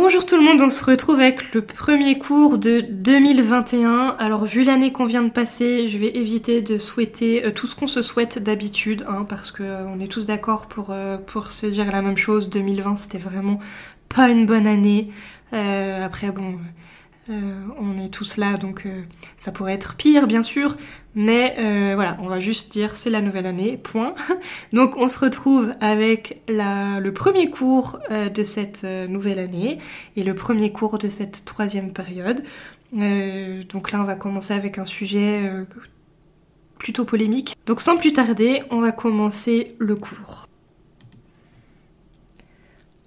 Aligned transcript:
Bonjour 0.00 0.24
tout 0.24 0.36
le 0.36 0.44
monde, 0.44 0.60
on 0.60 0.70
se 0.70 0.84
retrouve 0.84 1.18
avec 1.18 1.52
le 1.54 1.60
premier 1.60 2.20
cours 2.20 2.56
de 2.56 2.82
2021. 2.88 4.14
Alors 4.20 4.44
vu 4.44 4.62
l'année 4.62 4.92
qu'on 4.92 5.06
vient 5.06 5.24
de 5.24 5.28
passer, 5.28 5.88
je 5.88 5.98
vais 5.98 6.16
éviter 6.16 6.62
de 6.62 6.78
souhaiter 6.78 7.44
euh, 7.44 7.50
tout 7.50 7.66
ce 7.66 7.74
qu'on 7.74 7.88
se 7.88 8.00
souhaite 8.00 8.38
d'habitude, 8.40 9.04
hein, 9.08 9.26
parce 9.28 9.50
qu'on 9.50 9.64
euh, 9.64 10.00
est 10.00 10.06
tous 10.06 10.24
d'accord 10.24 10.66
pour, 10.66 10.90
euh, 10.92 11.16
pour 11.18 11.50
se 11.50 11.66
dire 11.66 11.90
la 11.90 12.00
même 12.00 12.16
chose. 12.16 12.48
2020 12.48 12.94
c'était 12.94 13.18
vraiment 13.18 13.58
pas 14.08 14.28
une 14.28 14.46
bonne 14.46 14.68
année. 14.68 15.10
après 15.50 16.30
bon, 16.30 16.60
on 17.28 17.98
est 17.98 18.08
tous 18.08 18.36
là, 18.36 18.56
donc 18.56 18.86
ça 19.36 19.50
pourrait 19.50 19.74
être 19.74 19.96
pire 19.96 20.28
bien 20.28 20.44
sûr. 20.44 20.76
Mais 21.20 21.56
euh, 21.58 21.96
voilà, 21.96 22.16
on 22.20 22.28
va 22.28 22.38
juste 22.38 22.70
dire 22.70 22.96
c'est 22.96 23.10
la 23.10 23.20
nouvelle 23.20 23.46
année, 23.46 23.76
point. 23.76 24.14
Donc 24.72 24.96
on 24.96 25.08
se 25.08 25.18
retrouve 25.18 25.72
avec 25.80 26.42
le 26.46 27.10
premier 27.10 27.50
cours 27.50 27.98
euh, 28.12 28.28
de 28.28 28.44
cette 28.44 28.84
euh, 28.84 29.08
nouvelle 29.08 29.40
année 29.40 29.78
et 30.14 30.22
le 30.22 30.36
premier 30.36 30.70
cours 30.70 30.96
de 30.96 31.08
cette 31.10 31.44
troisième 31.44 31.92
période. 31.92 32.44
donc 32.92 33.90
là 33.90 34.00
on 34.00 34.04
va 34.04 34.14
commencer 34.14 34.54
avec 34.54 34.78
un 34.78 34.86
sujet 34.86 35.50
plutôt 36.78 37.04
polémique. 37.04 37.56
Donc 37.66 37.80
sans 37.80 37.96
plus 37.96 38.12
tarder, 38.12 38.62
on 38.70 38.80
va 38.80 38.92
commencer 38.92 39.74
le 39.80 39.96
cours. 39.96 40.47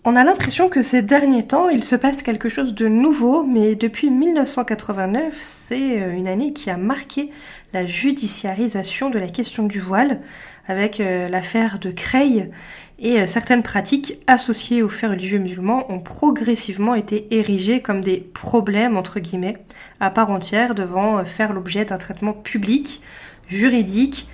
On 0.04 0.16
a 0.16 0.24
l'impression 0.24 0.68
que 0.68 0.82
ces 0.82 1.04
derniers 1.04 1.46
temps, 1.46 1.70
il 1.70 1.84
se 1.84 1.96
passe 1.96 2.24
quelque 2.24 2.50
chose 2.50 2.74
de 2.74 2.88
nouveau, 2.88 3.44
mais 3.44 3.76
depuis 3.76 4.10
1989, 4.10 5.38
c'est 5.40 6.16
une 6.16 6.28
année 6.28 6.54
qui 6.54 6.72
a 6.72 6.78
marqué 6.78 7.30
la 7.72 7.86
judiciarisation 7.86 9.12
de 9.12 9.20
la 9.20 9.28
question 9.28 9.68
du 9.68 9.80
voile, 9.80 10.22
avec 10.68 11.00
euh, 11.00 11.28
l'affaire 11.28 11.78
de 11.78 11.92
Creil, 11.92 12.50
et 12.98 13.20
euh, 13.20 13.28
certaines 13.28 13.62
pratiques 13.62 14.18
associées 14.26 14.82
aux 14.82 14.90
faits 14.90 15.12
religieux 15.12 15.38
musulmans 15.38 15.86
ont 15.92 16.00
progressivement 16.00 16.96
été 16.96 17.28
érigées 17.30 17.82
comme 17.82 18.02
des 18.02 18.18
problèmes, 18.18 18.98
entre 18.98 19.20
guillemets, 19.20 19.58
à 20.00 20.10
part 20.10 20.32
entière, 20.32 20.74
devant 20.74 21.20
euh, 21.20 21.26
faire 21.26 21.54
l'objet 21.54 21.86
d'un 21.86 22.00
traitement 22.00 22.34
public, 22.34 23.04
juridique 23.48 24.28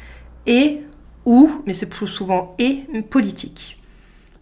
et 0.45 0.79
ou, 1.25 1.51
mais 1.65 1.73
c'est 1.73 1.89
plus 1.89 2.07
souvent 2.07 2.55
et, 2.57 2.83
politique. 3.09 3.76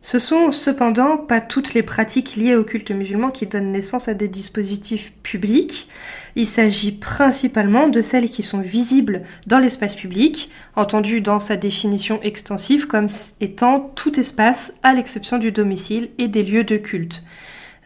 Ce 0.05 0.19
sont 0.19 0.51
cependant 0.51 1.17
pas 1.17 1.41
toutes 1.41 1.73
les 1.73 1.81
pratiques 1.81 2.35
liées 2.35 2.55
au 2.55 2.63
culte 2.63 2.91
musulman 2.91 3.31
qui 3.31 3.47
donnent 3.47 3.71
naissance 3.71 4.07
à 4.07 4.13
des 4.13 4.27
dispositifs 4.27 5.11
publics. 5.23 5.89
Il 6.35 6.45
s'agit 6.45 6.91
principalement 6.91 7.87
de 7.87 8.03
celles 8.03 8.29
qui 8.29 8.43
sont 8.43 8.59
visibles 8.59 9.23
dans 9.47 9.57
l'espace 9.57 9.95
public, 9.95 10.51
entendu 10.75 11.21
dans 11.21 11.39
sa 11.39 11.57
définition 11.57 12.21
extensive 12.21 12.85
comme 12.85 13.07
étant 13.41 13.79
tout 13.95 14.19
espace 14.19 14.71
à 14.83 14.93
l'exception 14.93 15.39
du 15.39 15.51
domicile 15.51 16.11
et 16.19 16.27
des 16.27 16.43
lieux 16.43 16.63
de 16.63 16.77
culte. 16.77 17.23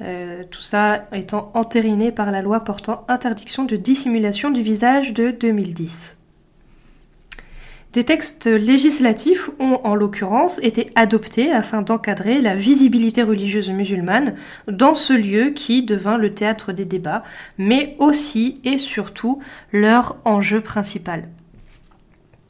Euh, 0.02 0.44
tout 0.52 0.60
ça 0.60 1.08
étant 1.14 1.52
entériné 1.54 2.12
par 2.12 2.32
la 2.32 2.42
loi 2.42 2.66
portant 2.66 3.06
interdiction 3.08 3.64
de 3.64 3.78
dissimulation 3.78 4.52
du 4.52 4.62
visage 4.62 5.14
de 5.14 5.32
2010. 5.32 6.19
Des 7.94 8.04
textes 8.04 8.46
législatifs 8.46 9.50
ont 9.58 9.80
en 9.84 9.96
l'occurrence 9.96 10.60
été 10.62 10.92
adoptés 10.94 11.52
afin 11.52 11.82
d'encadrer 11.82 12.40
la 12.40 12.54
visibilité 12.54 13.24
religieuse 13.24 13.72
musulmane 13.72 14.36
dans 14.68 14.94
ce 14.94 15.14
lieu 15.14 15.50
qui 15.50 15.84
devint 15.84 16.20
le 16.20 16.36
théâtre 16.36 16.72
des 16.72 16.86
débats, 16.86 17.24
mais 17.58 17.96
aussi 17.98 18.60
et 18.64 18.78
surtout 18.78 19.42
leur 19.72 20.18
enjeu 20.24 20.62
principal. 20.62 21.30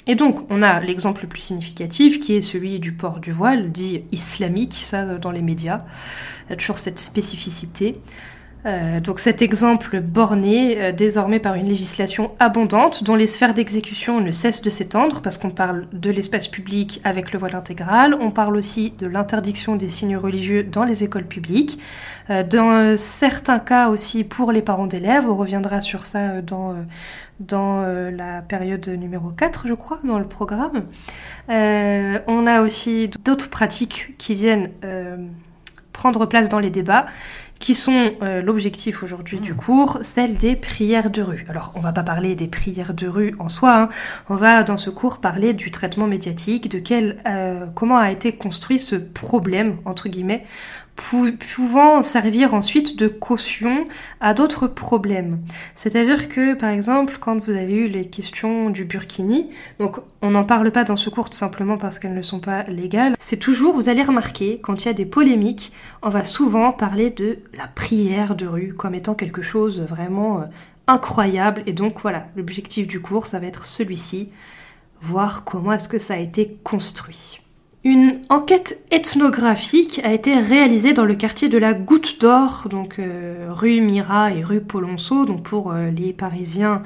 Et 0.07 0.15
donc, 0.15 0.39
on 0.49 0.61
a 0.61 0.81
l'exemple 0.81 1.21
le 1.21 1.29
plus 1.29 1.41
significatif 1.41 2.19
qui 2.19 2.35
est 2.35 2.41
celui 2.41 2.79
du 2.79 2.91
port 2.91 3.19
du 3.19 3.31
voile, 3.31 3.71
dit 3.71 4.01
islamique, 4.11 4.73
ça 4.73 5.05
dans 5.15 5.31
les 5.31 5.41
médias. 5.41 5.85
Toujours 6.57 6.79
cette 6.79 6.99
spécificité. 6.99 7.95
Euh, 8.65 8.99
donc 8.99 9.19
cet 9.19 9.41
exemple 9.41 10.01
borné 10.01 10.81
euh, 10.81 10.91
désormais 10.91 11.39
par 11.39 11.55
une 11.55 11.67
législation 11.67 12.31
abondante 12.39 13.05
dont 13.05 13.15
les 13.15 13.27
sphères 13.27 13.53
d'exécution 13.53 14.19
ne 14.19 14.33
cessent 14.33 14.61
de 14.61 14.69
s'étendre 14.69 15.21
parce 15.21 15.37
qu'on 15.37 15.49
parle 15.49 15.87
de 15.93 16.11
l'espace 16.11 16.49
public 16.49 16.99
avec 17.05 17.31
le 17.31 17.39
voile 17.39 17.55
intégral, 17.55 18.15
on 18.19 18.31
parle 18.31 18.57
aussi 18.57 18.91
de 18.99 19.07
l'interdiction 19.07 19.77
des 19.77 19.87
signes 19.87 20.17
religieux 20.17 20.63
dans 20.63 20.83
les 20.83 21.05
écoles 21.05 21.25
publiques, 21.25 21.79
euh, 22.29 22.43
dans 22.43 22.97
certains 22.97 23.59
cas 23.59 23.87
aussi 23.87 24.25
pour 24.25 24.51
les 24.51 24.61
parents 24.61 24.87
d'élèves, 24.87 25.25
on 25.25 25.37
reviendra 25.37 25.79
sur 25.79 26.05
ça 26.05 26.41
dans, 26.41 26.75
dans 27.39 27.85
la 28.11 28.41
période 28.41 28.89
numéro 28.89 29.29
4 29.29 29.67
je 29.67 29.73
crois 29.73 29.99
dans 30.03 30.19
le 30.19 30.27
programme. 30.27 30.83
on 31.47 32.47
a 32.47 32.61
aussi 32.61 33.09
d'autres 33.23 33.49
pratiques 33.49 34.15
qui 34.17 34.35
viennent 34.35 34.69
prendre 35.93 36.25
place 36.25 36.47
dans 36.47 36.59
les 36.59 36.69
débats 36.69 37.07
qui 37.59 37.75
sont 37.75 38.13
euh, 38.21 38.41
l'objectif 38.41 39.03
aujourd'hui 39.03 39.39
du 39.39 39.53
hmm. 39.53 39.57
cours, 39.57 39.99
celle 40.01 40.37
des 40.37 40.55
prières 40.55 41.09
de 41.09 41.21
rue. 41.21 41.45
Alors, 41.49 41.73
on 41.75 41.81
va 41.81 41.91
pas 41.91 42.03
parler 42.03 42.35
des 42.35 42.47
prières 42.47 42.93
de 42.93 43.07
rue 43.07 43.35
en 43.39 43.49
soi, 43.49 43.81
hein. 43.81 43.89
on 44.29 44.35
va 44.35 44.63
dans 44.63 44.77
ce 44.77 44.89
cours 44.89 45.17
parler 45.17 45.53
du 45.53 45.69
traitement 45.69 46.07
médiatique, 46.07 46.69
de 46.69 46.79
quel, 46.79 47.21
euh, 47.27 47.65
comment 47.75 47.97
a 47.97 48.11
été 48.11 48.31
construit 48.31 48.79
ce 48.79 48.95
problème, 48.95 49.77
entre 49.85 50.07
guillemets, 50.07 50.45
pouvant 50.99 52.03
servir 52.03 52.53
ensuite 52.53 52.97
de 52.97 53.07
caution 53.07 53.87
à 54.19 54.33
d'autres 54.33 54.67
problèmes. 54.67 55.39
C'est-à-dire 55.75 56.29
que, 56.29 56.53
par 56.53 56.69
exemple, 56.69 57.17
quand 57.19 57.37
vous 57.37 57.51
avez 57.51 57.73
eu 57.73 57.87
les 57.87 58.07
questions 58.07 58.69
du 58.69 58.85
burkini, 58.85 59.49
donc 59.79 59.99
on 60.21 60.31
n'en 60.31 60.43
parle 60.43 60.71
pas 60.71 60.83
dans 60.83 60.97
ce 60.97 61.09
cours 61.09 61.29
tout 61.29 61.37
simplement 61.37 61.77
parce 61.77 61.99
qu'elles 61.99 62.15
ne 62.15 62.21
sont 62.21 62.39
pas 62.39 62.63
légales, 62.63 63.15
c'est 63.19 63.37
toujours, 63.37 63.73
vous 63.73 63.89
allez 63.89 64.03
remarquer, 64.03 64.59
quand 64.61 64.83
il 64.83 64.87
y 64.87 64.89
a 64.89 64.93
des 64.93 65.05
polémiques, 65.05 65.71
on 66.01 66.09
va 66.09 66.23
souvent 66.23 66.71
parler 66.71 67.09
de 67.09 67.39
la 67.57 67.67
prière 67.67 68.35
de 68.35 68.47
rue 68.47 68.73
comme 68.73 68.95
étant 68.95 69.15
quelque 69.15 69.41
chose 69.41 69.81
vraiment 69.81 70.41
euh, 70.41 70.45
incroyable. 70.87 71.63
Et 71.65 71.73
donc 71.73 71.99
voilà, 72.01 72.27
l'objectif 72.35 72.87
du 72.87 73.01
cours, 73.01 73.25
ça 73.25 73.39
va 73.39 73.47
être 73.47 73.65
celui-ci, 73.65 74.29
voir 75.01 75.43
comment 75.43 75.73
est-ce 75.73 75.89
que 75.89 75.99
ça 75.99 76.15
a 76.15 76.17
été 76.17 76.57
construit. 76.63 77.41
Une 77.85 78.19
enquête 78.27 78.83
ethnographique 78.91 80.01
a 80.03 80.11
été 80.11 80.37
réalisée 80.37 80.91
dans 80.91 81.05
le 81.05 81.15
quartier 81.15 81.47
de 81.47 81.57
la 81.57 81.73
Goutte 81.73 82.19
d'Or, 82.19 82.67
donc 82.69 82.99
euh, 82.99 83.47
rue 83.49 83.79
Mira 83.79 84.33
et 84.33 84.43
rue 84.43 84.59
Polonceau. 84.59 85.25
Donc 85.25 85.43
pour 85.43 85.71
euh, 85.71 85.89
les 85.89 86.11
Parisiens, 86.11 86.83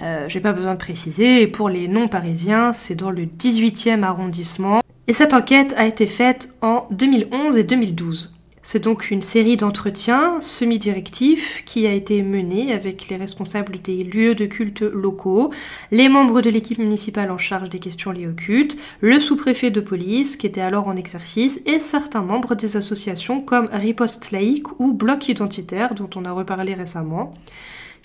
euh, 0.00 0.28
j'ai 0.28 0.38
pas 0.38 0.52
besoin 0.52 0.74
de 0.74 0.78
préciser, 0.78 1.42
et 1.42 1.48
pour 1.48 1.68
les 1.68 1.88
non-parisiens, 1.88 2.72
c'est 2.72 2.94
dans 2.94 3.10
le 3.10 3.24
18e 3.24 4.04
arrondissement. 4.04 4.80
Et 5.08 5.12
cette 5.12 5.34
enquête 5.34 5.74
a 5.76 5.86
été 5.86 6.06
faite 6.06 6.54
en 6.62 6.86
2011 6.92 7.56
et 7.56 7.64
2012. 7.64 8.32
C'est 8.70 8.84
donc 8.84 9.10
une 9.10 9.22
série 9.22 9.56
d'entretiens 9.56 10.42
semi-directifs 10.42 11.62
qui 11.64 11.86
a 11.86 11.92
été 11.94 12.22
menée 12.22 12.74
avec 12.74 13.08
les 13.08 13.16
responsables 13.16 13.80
des 13.80 14.04
lieux 14.04 14.34
de 14.34 14.44
culte 14.44 14.82
locaux, 14.82 15.54
les 15.90 16.10
membres 16.10 16.42
de 16.42 16.50
l'équipe 16.50 16.76
municipale 16.76 17.30
en 17.30 17.38
charge 17.38 17.70
des 17.70 17.78
questions 17.78 18.10
liées 18.10 18.26
au 18.26 18.34
culte, 18.34 18.76
le 19.00 19.20
sous-préfet 19.20 19.70
de 19.70 19.80
police 19.80 20.36
qui 20.36 20.46
était 20.46 20.60
alors 20.60 20.86
en 20.86 20.96
exercice 20.96 21.62
et 21.64 21.78
certains 21.78 22.20
membres 22.20 22.54
des 22.54 22.76
associations 22.76 23.40
comme 23.40 23.70
Riposte 23.72 24.32
laïque 24.32 24.78
ou 24.78 24.92
Bloc 24.92 25.30
identitaire 25.30 25.94
dont 25.94 26.10
on 26.14 26.26
a 26.26 26.32
reparlé 26.32 26.74
récemment 26.74 27.32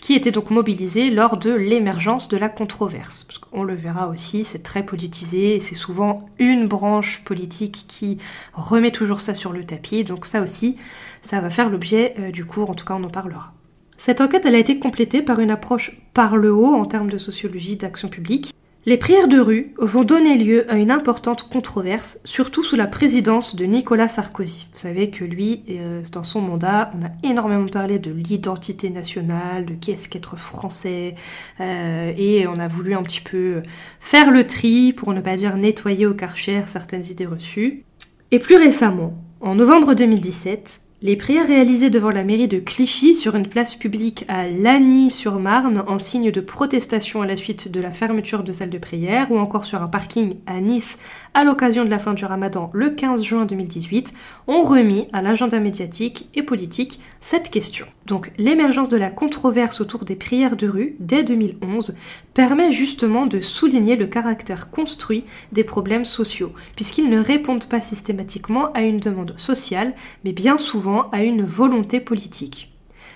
qui 0.03 0.16
était 0.16 0.31
donc 0.31 0.52
mobilisé 0.52 1.09
lors 1.12 1.38
de 1.38 1.50
l'émergence 1.50 2.28
de 2.28 2.36
la 2.36 2.50
controverse. 2.50 3.24
Parce 3.24 3.40
qu'on 3.40 3.64
le 3.64 3.74
verra 3.74 4.09
aussi, 4.09 4.44
c'est 4.44 4.62
très 4.62 4.84
politisé 4.84 5.62
c'est 5.62 5.75
souvent 5.75 6.28
une 6.40 6.68
branche 6.68 7.24
politique 7.24 7.86
qui 7.88 8.18
remet 8.52 8.91
toujours 8.91 9.22
ça 9.22 9.34
sur 9.34 9.53
le 9.53 9.66
tapis. 9.66 10.03
Donc 10.03 10.25
ça 10.25 10.41
aussi, 10.41 10.75
ça 11.22 11.40
va 11.40 11.50
faire 11.50 11.69
l'objet 11.69 12.16
euh, 12.19 12.31
du 12.31 12.44
cours, 12.44 12.69
en 12.69 12.74
tout 12.74 12.84
cas 12.86 12.96
on 12.96 13.03
en 13.06 13.09
parlera. 13.09 13.53
Cette 13.96 14.19
enquête, 14.19 14.46
elle 14.46 14.56
a 14.56 14.59
été 14.59 14.78
complétée 14.78 15.22
par 15.22 15.40
une 15.40 15.52
approche 15.52 15.97
par 16.14 16.35
le 16.35 16.53
haut 16.53 16.75
en 16.75 16.85
termes 16.85 17.09
de 17.09 17.18
sociologie 17.18 17.78
d'action 17.78 18.09
publique, 18.09 18.53
les 18.85 18.97
prières 18.97 19.29
de 19.29 19.39
rue 19.39 19.73
vont 19.77 20.03
donner 20.03 20.38
lieu 20.38 20.69
à 20.69 20.75
une 20.75 20.91
importante 20.91 21.47
controverse, 21.47 22.19
surtout 22.25 22.63
sous 22.63 22.75
la 22.75 22.85
présidence 22.85 23.55
de 23.55 23.63
Nicolas 23.63 24.09
Sarkozy. 24.09 24.67
Vous 24.73 24.79
savez 24.79 25.09
que 25.09 25.23
lui, 25.23 25.63
euh, 25.69 26.01
dans 26.11 26.23
son 26.23 26.41
mandat, 26.41 26.91
on 26.93 27.05
a 27.05 27.09
énormément 27.23 27.67
parlé 27.67 27.97
de 27.97 28.11
l'identité 28.11 28.90
nationale, 28.90 29.66
de 29.66 29.75
qu'est-ce 29.75 30.09
qu'être 30.09 30.37
français, 30.37 31.16
euh, 31.61 32.11
et 32.17 32.46
on 32.46 32.55
a 32.55 32.67
voulu 32.67 32.93
un 32.93 33.03
petit 33.03 33.22
peu 33.22 33.63
faire 34.02 34.31
le 34.31 34.46
tri, 34.46 34.91
pour 34.91 35.13
ne 35.13 35.22
pas 35.22 35.37
dire 35.37 35.55
nettoyer 35.55 36.05
au 36.05 36.13
karcher 36.13 36.63
certaines 36.67 37.05
idées 37.05 37.25
reçues. 37.25 37.85
Et 38.31 38.40
plus 38.40 38.58
récemment, 38.58 39.13
en 39.40 39.55
novembre 39.55 39.93
2017, 39.93 40.81
les 41.03 41.17
prières 41.17 41.46
réalisées 41.46 41.90
devant 41.90 42.11
la 42.11 42.23
mairie 42.23 42.47
de 42.47 42.59
Clichy 42.59 43.14
sur 43.14 43.35
une 43.35 43.50
place 43.50 43.76
publique 43.76 44.23
à 44.29 44.47
Lagny-sur-Marne 44.47 45.84
en 45.85 46.00
signe 46.00 46.32
de 46.32 46.40
protestation 46.40 47.22
à 47.22 47.28
la 47.28 47.35
suite 47.35 47.70
de 47.70 47.82
la 47.82 47.91
fermeture 47.91 48.41
de 48.41 48.53
salles 48.53 48.70
de 48.70 48.78
prière 48.78 49.29
ou 49.29 49.38
encore 49.38 49.66
sur 49.66 49.82
un 49.82 49.90
parking 49.90 50.35
à 50.47 50.61
Nice 50.61 50.97
à 51.34 51.44
l'occasion 51.44 51.84
de 51.84 51.90
la 51.90 52.00
fin 52.00 52.14
du 52.14 52.23
ramadan 52.23 52.72
le 52.73 52.90
15 52.90 53.22
juin 53.22 53.46
2018 53.46 54.14
ont 54.47 54.64
remis 54.64 55.09
à 55.11 55.22
l'agenda 55.22 55.59
médiatique 55.59 56.29
et 56.35 56.44
politique 56.44 57.02
cette 57.20 57.52
question. 57.52 57.85
Donc 58.05 58.32
l'émergence 58.38 58.90
de 58.90 58.97
la 58.97 59.09
controverse 59.09 59.79
autour 59.79 60.03
des 60.03 60.16
prières 60.16 60.58
de 60.58 60.67
rue 60.67 60.96
dès 61.00 61.23
2011 61.23 61.96
permet 62.34 62.72
justement 62.72 63.26
de 63.26 63.40
souligner 63.40 63.96
le 63.96 64.08
caractère 64.08 64.70
construit 64.70 65.23
des 65.53 65.64
problèmes 65.64 66.05
sociaux 66.05 66.52
puisqu'ils 66.76 67.09
ne 67.09 67.20
répondent 67.20 67.66
pas 67.66 67.82
systématiquement 67.82 68.72
à 68.73 68.82
une 68.82 69.00
demande 69.00 69.34
sociale 69.38 69.94
mais 70.26 70.34
bien 70.34 70.58
souvent 70.58 71.09
à 71.11 71.23
une 71.23 71.46
volonté 71.46 72.02
politique. 72.02 72.73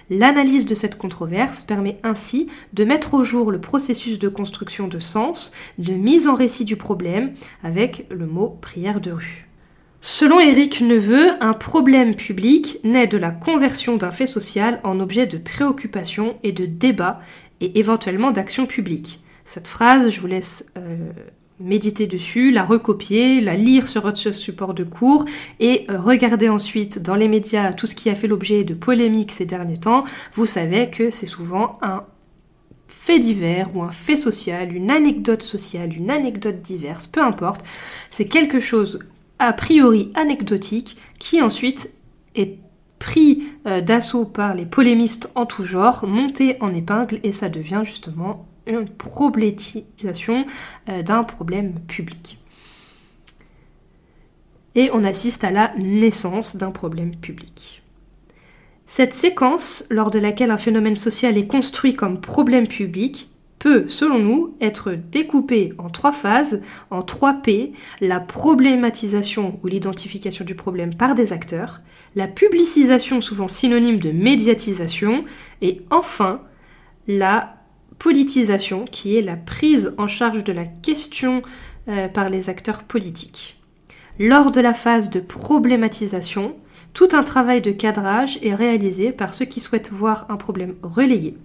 L'analyse 0.09 0.65
de 0.65 0.75
cette 0.75 0.97
controverse 0.97 1.65
permet 1.65 1.99
ainsi 2.03 2.47
de 2.71 2.85
mettre 2.85 3.13
au 3.13 3.25
jour 3.25 3.51
le 3.51 3.59
processus 3.59 4.19
de 4.19 4.29
construction 4.29 4.87
de 4.87 4.99
sens, 4.99 5.51
de 5.79 5.93
mise 5.93 6.27
en 6.27 6.33
récit 6.33 6.63
du 6.63 6.77
problème, 6.77 7.33
avec 7.61 8.07
le 8.09 8.25
mot 8.25 8.57
prière 8.61 9.01
de 9.01 9.11
rue. 9.11 9.46
Selon 10.09 10.39
Éric 10.39 10.79
Neveu, 10.79 11.31
un 11.41 11.51
problème 11.51 12.15
public 12.15 12.79
naît 12.85 13.07
de 13.07 13.17
la 13.17 13.29
conversion 13.29 13.97
d'un 13.97 14.13
fait 14.13 14.25
social 14.25 14.79
en 14.85 15.01
objet 15.01 15.25
de 15.27 15.37
préoccupation 15.37 16.37
et 16.43 16.53
de 16.53 16.65
débat 16.65 17.19
et 17.59 17.77
éventuellement 17.77 18.31
d'action 18.31 18.67
publique. 18.67 19.19
Cette 19.43 19.67
phrase, 19.67 20.09
je 20.09 20.21
vous 20.21 20.27
laisse 20.27 20.65
euh, 20.77 20.95
méditer 21.59 22.07
dessus, 22.07 22.51
la 22.51 22.63
recopier, 22.63 23.41
la 23.41 23.55
lire 23.55 23.89
sur 23.89 24.01
votre 24.01 24.31
support 24.31 24.73
de 24.73 24.85
cours 24.85 25.25
et 25.59 25.85
euh, 25.91 25.99
regarder 25.99 26.47
ensuite 26.47 26.99
dans 26.99 27.15
les 27.15 27.27
médias 27.27 27.73
tout 27.73 27.85
ce 27.85 27.93
qui 27.93 28.09
a 28.09 28.15
fait 28.15 28.27
l'objet 28.27 28.63
de 28.63 28.75
polémiques 28.75 29.33
ces 29.33 29.45
derniers 29.45 29.81
temps. 29.81 30.05
Vous 30.31 30.45
savez 30.45 30.89
que 30.89 31.09
c'est 31.09 31.25
souvent 31.25 31.77
un 31.81 32.05
fait 32.87 33.19
divers 33.19 33.75
ou 33.75 33.83
un 33.83 33.91
fait 33.91 34.15
social, 34.15 34.73
une 34.73 34.89
anecdote 34.89 35.43
sociale, 35.43 35.93
une 35.93 36.09
anecdote 36.09 36.61
diverse, 36.61 37.07
peu 37.07 37.21
importe. 37.21 37.65
C'est 38.09 38.25
quelque 38.25 38.61
chose 38.61 38.99
a 39.39 39.53
priori 39.53 40.11
anecdotique 40.15 40.97
qui 41.19 41.41
ensuite 41.41 41.93
est 42.35 42.57
pris 42.99 43.43
euh, 43.65 43.81
d'assaut 43.81 44.25
par 44.25 44.55
les 44.55 44.65
polémistes 44.65 45.29
en 45.35 45.45
tout 45.45 45.65
genre, 45.65 46.05
monté 46.07 46.57
en 46.61 46.73
épingle 46.73 47.19
et 47.23 47.33
ça 47.33 47.49
devient 47.49 47.81
justement 47.83 48.47
une 48.65 48.89
problématisation 48.89 50.45
euh, 50.89 51.03
d'un 51.03 51.23
problème 51.23 51.79
public. 51.87 52.39
Et 54.75 54.89
on 54.93 55.03
assiste 55.03 55.43
à 55.43 55.51
la 55.51 55.73
naissance 55.77 56.55
d'un 56.55 56.71
problème 56.71 57.15
public. 57.15 57.81
Cette 58.85 59.13
séquence, 59.13 59.83
lors 59.89 60.11
de 60.11 60.19
laquelle 60.19 60.51
un 60.51 60.57
phénomène 60.57 60.95
social 60.95 61.37
est 61.37 61.47
construit 61.47 61.95
comme 61.95 62.21
problème 62.21 62.67
public, 62.67 63.29
peut, 63.67 63.85
selon 63.89 64.19
nous, 64.19 64.55
être 64.61 64.93
découpée 64.93 65.73
en 65.77 65.89
trois 65.89 66.13
phases, 66.13 66.61
en 66.89 67.01
trois 67.01 67.33
P, 67.33 67.73
la 67.99 68.21
problématisation 68.21 69.59
ou 69.61 69.67
l'identification 69.67 70.45
du 70.45 70.55
problème 70.55 70.95
par 70.95 71.15
des 71.15 71.33
acteurs, 71.33 71.81
la 72.15 72.27
publicisation 72.27 73.19
souvent 73.19 73.49
synonyme 73.49 73.99
de 73.99 74.11
médiatisation, 74.11 75.25
et 75.61 75.81
enfin 75.91 76.43
la 77.09 77.57
politisation, 77.99 78.85
qui 78.85 79.17
est 79.17 79.21
la 79.21 79.35
prise 79.35 79.93
en 79.97 80.07
charge 80.07 80.45
de 80.45 80.53
la 80.53 80.65
question 80.65 81.41
euh, 81.89 82.07
par 82.07 82.29
les 82.29 82.49
acteurs 82.49 82.83
politiques. 82.83 83.61
Lors 84.17 84.51
de 84.51 84.61
la 84.61 84.73
phase 84.73 85.09
de 85.09 85.19
problématisation, 85.19 86.55
tout 86.97 87.09
un 87.13 87.21
travail 87.21 87.61
de 87.61 87.69
cadrage 87.69 88.39
est 88.41 88.55
réalisé 88.55 89.11
par 89.11 89.35
ceux 89.35 89.45
qui 89.45 89.59
souhaitent 89.59 89.91
voir 89.91 90.25
un 90.29 90.35
problème 90.35 90.73
relayé. 90.81 91.37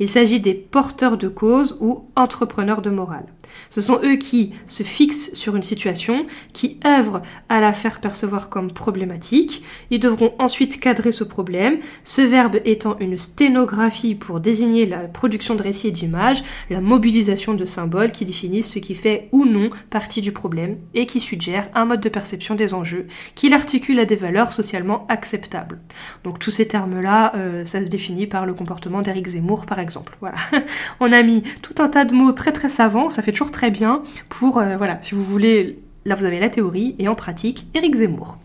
Il 0.00 0.08
s'agit 0.08 0.40
des 0.40 0.52
porteurs 0.52 1.16
de 1.16 1.28
cause 1.28 1.76
ou 1.78 2.08
entrepreneurs 2.16 2.82
de 2.82 2.90
morale. 2.90 3.26
Ce 3.70 3.80
sont 3.80 4.00
eux 4.02 4.16
qui 4.16 4.52
se 4.66 4.82
fixent 4.82 5.32
sur 5.34 5.56
une 5.56 5.62
situation, 5.62 6.26
qui 6.52 6.78
œuvrent 6.86 7.22
à 7.48 7.60
la 7.60 7.72
faire 7.72 8.00
percevoir 8.00 8.48
comme 8.48 8.72
problématique. 8.72 9.62
Ils 9.90 10.00
devront 10.00 10.34
ensuite 10.38 10.80
cadrer 10.80 11.12
ce 11.12 11.24
problème, 11.24 11.78
ce 12.04 12.22
verbe 12.22 12.56
étant 12.64 12.96
une 12.98 13.18
sténographie 13.18 14.14
pour 14.14 14.40
désigner 14.40 14.86
la 14.86 14.98
production 14.98 15.54
de 15.54 15.62
récits 15.62 15.88
et 15.88 15.92
d'images, 15.92 16.42
la 16.70 16.80
mobilisation 16.80 17.54
de 17.54 17.64
symboles 17.64 18.12
qui 18.12 18.24
définissent 18.24 18.72
ce 18.72 18.78
qui 18.78 18.94
fait 18.94 19.28
ou 19.32 19.44
non 19.44 19.70
partie 19.90 20.20
du 20.20 20.32
problème 20.32 20.78
et 20.94 21.06
qui 21.06 21.20
suggèrent 21.20 21.68
un 21.74 21.84
mode 21.84 22.00
de 22.00 22.08
perception 22.08 22.54
des 22.54 22.74
enjeux, 22.74 23.06
qui 23.34 23.48
l'articule 23.48 23.98
à 23.98 24.04
des 24.04 24.16
valeurs 24.16 24.52
socialement 24.52 25.06
acceptables. 25.08 25.80
Donc 26.24 26.38
tous 26.38 26.50
ces 26.50 26.66
termes-là, 26.66 27.32
euh, 27.36 27.64
ça 27.64 27.80
se 27.80 27.88
définit 27.88 28.26
par 28.26 28.46
le 28.46 28.54
comportement 28.54 29.02
d'Éric 29.02 29.28
Zemmour 29.28 29.66
par 29.66 29.78
exemple. 29.78 30.16
Voilà. 30.20 30.36
On 31.00 31.12
a 31.12 31.22
mis 31.22 31.42
tout 31.62 31.74
un 31.78 31.88
tas 31.88 32.04
de 32.04 32.14
mots 32.14 32.32
très 32.32 32.52
très 32.52 32.70
savants, 32.70 33.10
ça 33.10 33.22
fait 33.22 33.32
toujours 33.32 33.45
très 33.50 33.70
bien 33.70 34.02
pour, 34.28 34.58
euh, 34.58 34.76
voilà, 34.76 34.98
si 35.02 35.14
vous 35.14 35.24
voulez, 35.24 35.80
là 36.04 36.14
vous 36.14 36.24
avez 36.24 36.40
la 36.40 36.50
théorie 36.50 36.94
et 36.98 37.08
en 37.08 37.14
pratique, 37.14 37.66
Éric 37.74 37.96
Zemmour. 37.96 38.38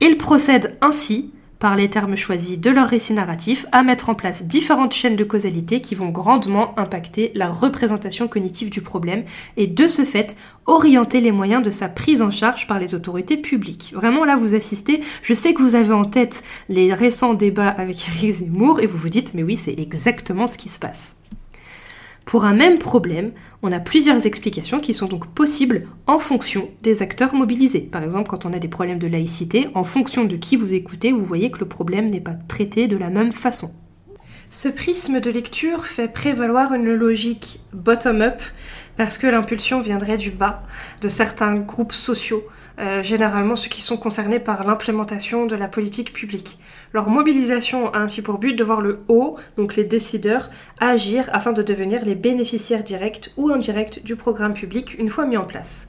Il 0.00 0.18
procède 0.18 0.76
ainsi, 0.80 1.30
par 1.62 1.76
les 1.76 1.88
termes 1.88 2.16
choisis 2.16 2.58
de 2.58 2.70
leur 2.70 2.88
récit 2.88 3.12
narratif, 3.12 3.66
à 3.70 3.84
mettre 3.84 4.08
en 4.08 4.16
place 4.16 4.42
différentes 4.42 4.94
chaînes 4.94 5.14
de 5.14 5.22
causalité 5.22 5.80
qui 5.80 5.94
vont 5.94 6.08
grandement 6.08 6.76
impacter 6.76 7.30
la 7.36 7.48
représentation 7.48 8.26
cognitive 8.26 8.68
du 8.68 8.80
problème 8.80 9.22
et 9.56 9.68
de 9.68 9.86
ce 9.86 10.04
fait 10.04 10.36
orienter 10.66 11.20
les 11.20 11.30
moyens 11.30 11.62
de 11.62 11.70
sa 11.70 11.88
prise 11.88 12.20
en 12.20 12.32
charge 12.32 12.66
par 12.66 12.80
les 12.80 12.96
autorités 12.96 13.36
publiques. 13.36 13.92
Vraiment 13.94 14.24
là 14.24 14.34
vous 14.34 14.56
assistez, 14.56 15.02
je 15.22 15.34
sais 15.34 15.54
que 15.54 15.62
vous 15.62 15.76
avez 15.76 15.94
en 15.94 16.04
tête 16.04 16.42
les 16.68 16.92
récents 16.92 17.34
débats 17.34 17.68
avec 17.68 18.08
Éric 18.08 18.32
Zemmour 18.32 18.80
et 18.80 18.86
vous 18.86 18.98
vous 18.98 19.08
dites 19.08 19.32
mais 19.32 19.44
oui 19.44 19.56
c'est 19.56 19.78
exactement 19.78 20.48
ce 20.48 20.58
qui 20.58 20.68
se 20.68 20.80
passe. 20.80 21.21
Pour 22.24 22.44
un 22.44 22.54
même 22.54 22.78
problème, 22.78 23.32
on 23.62 23.72
a 23.72 23.80
plusieurs 23.80 24.26
explications 24.26 24.80
qui 24.80 24.94
sont 24.94 25.06
donc 25.06 25.26
possibles 25.28 25.88
en 26.06 26.18
fonction 26.18 26.70
des 26.82 27.02
acteurs 27.02 27.34
mobilisés. 27.34 27.80
Par 27.80 28.02
exemple, 28.02 28.28
quand 28.28 28.46
on 28.46 28.52
a 28.52 28.58
des 28.58 28.68
problèmes 28.68 28.98
de 28.98 29.06
laïcité, 29.06 29.68
en 29.74 29.84
fonction 29.84 30.24
de 30.24 30.36
qui 30.36 30.56
vous 30.56 30.72
écoutez, 30.72 31.12
vous 31.12 31.24
voyez 31.24 31.50
que 31.50 31.60
le 31.60 31.68
problème 31.68 32.10
n'est 32.10 32.20
pas 32.20 32.36
traité 32.48 32.86
de 32.88 32.96
la 32.96 33.10
même 33.10 33.32
façon. 33.32 33.72
Ce 34.50 34.68
prisme 34.68 35.20
de 35.20 35.30
lecture 35.30 35.86
fait 35.86 36.08
prévaloir 36.08 36.74
une 36.74 36.92
logique 36.92 37.60
bottom-up 37.72 38.42
parce 38.98 39.16
que 39.16 39.26
l'impulsion 39.26 39.80
viendrait 39.80 40.18
du 40.18 40.30
bas, 40.30 40.62
de 41.00 41.08
certains 41.08 41.56
groupes 41.56 41.92
sociaux, 41.92 42.44
euh, 42.78 43.02
généralement 43.02 43.56
ceux 43.56 43.68
qui 43.68 43.82
sont 43.82 43.96
concernés 43.96 44.40
par 44.40 44.64
l'implémentation 44.64 45.46
de 45.46 45.56
la 45.56 45.68
politique 45.68 46.12
publique. 46.12 46.58
Leur 46.92 47.08
mobilisation 47.08 47.92
a 47.92 47.98
ainsi 47.98 48.22
pour 48.22 48.38
but 48.38 48.54
de 48.54 48.64
voir 48.64 48.80
le 48.80 49.00
haut, 49.08 49.36
donc 49.56 49.76
les 49.76 49.84
décideurs, 49.84 50.50
agir 50.80 51.28
afin 51.32 51.52
de 51.52 51.62
devenir 51.62 52.04
les 52.04 52.14
bénéficiaires 52.14 52.84
directs 52.84 53.32
ou 53.36 53.50
indirects 53.50 54.02
du 54.04 54.16
programme 54.16 54.54
public 54.54 54.96
une 54.98 55.10
fois 55.10 55.26
mis 55.26 55.36
en 55.36 55.44
place. 55.44 55.88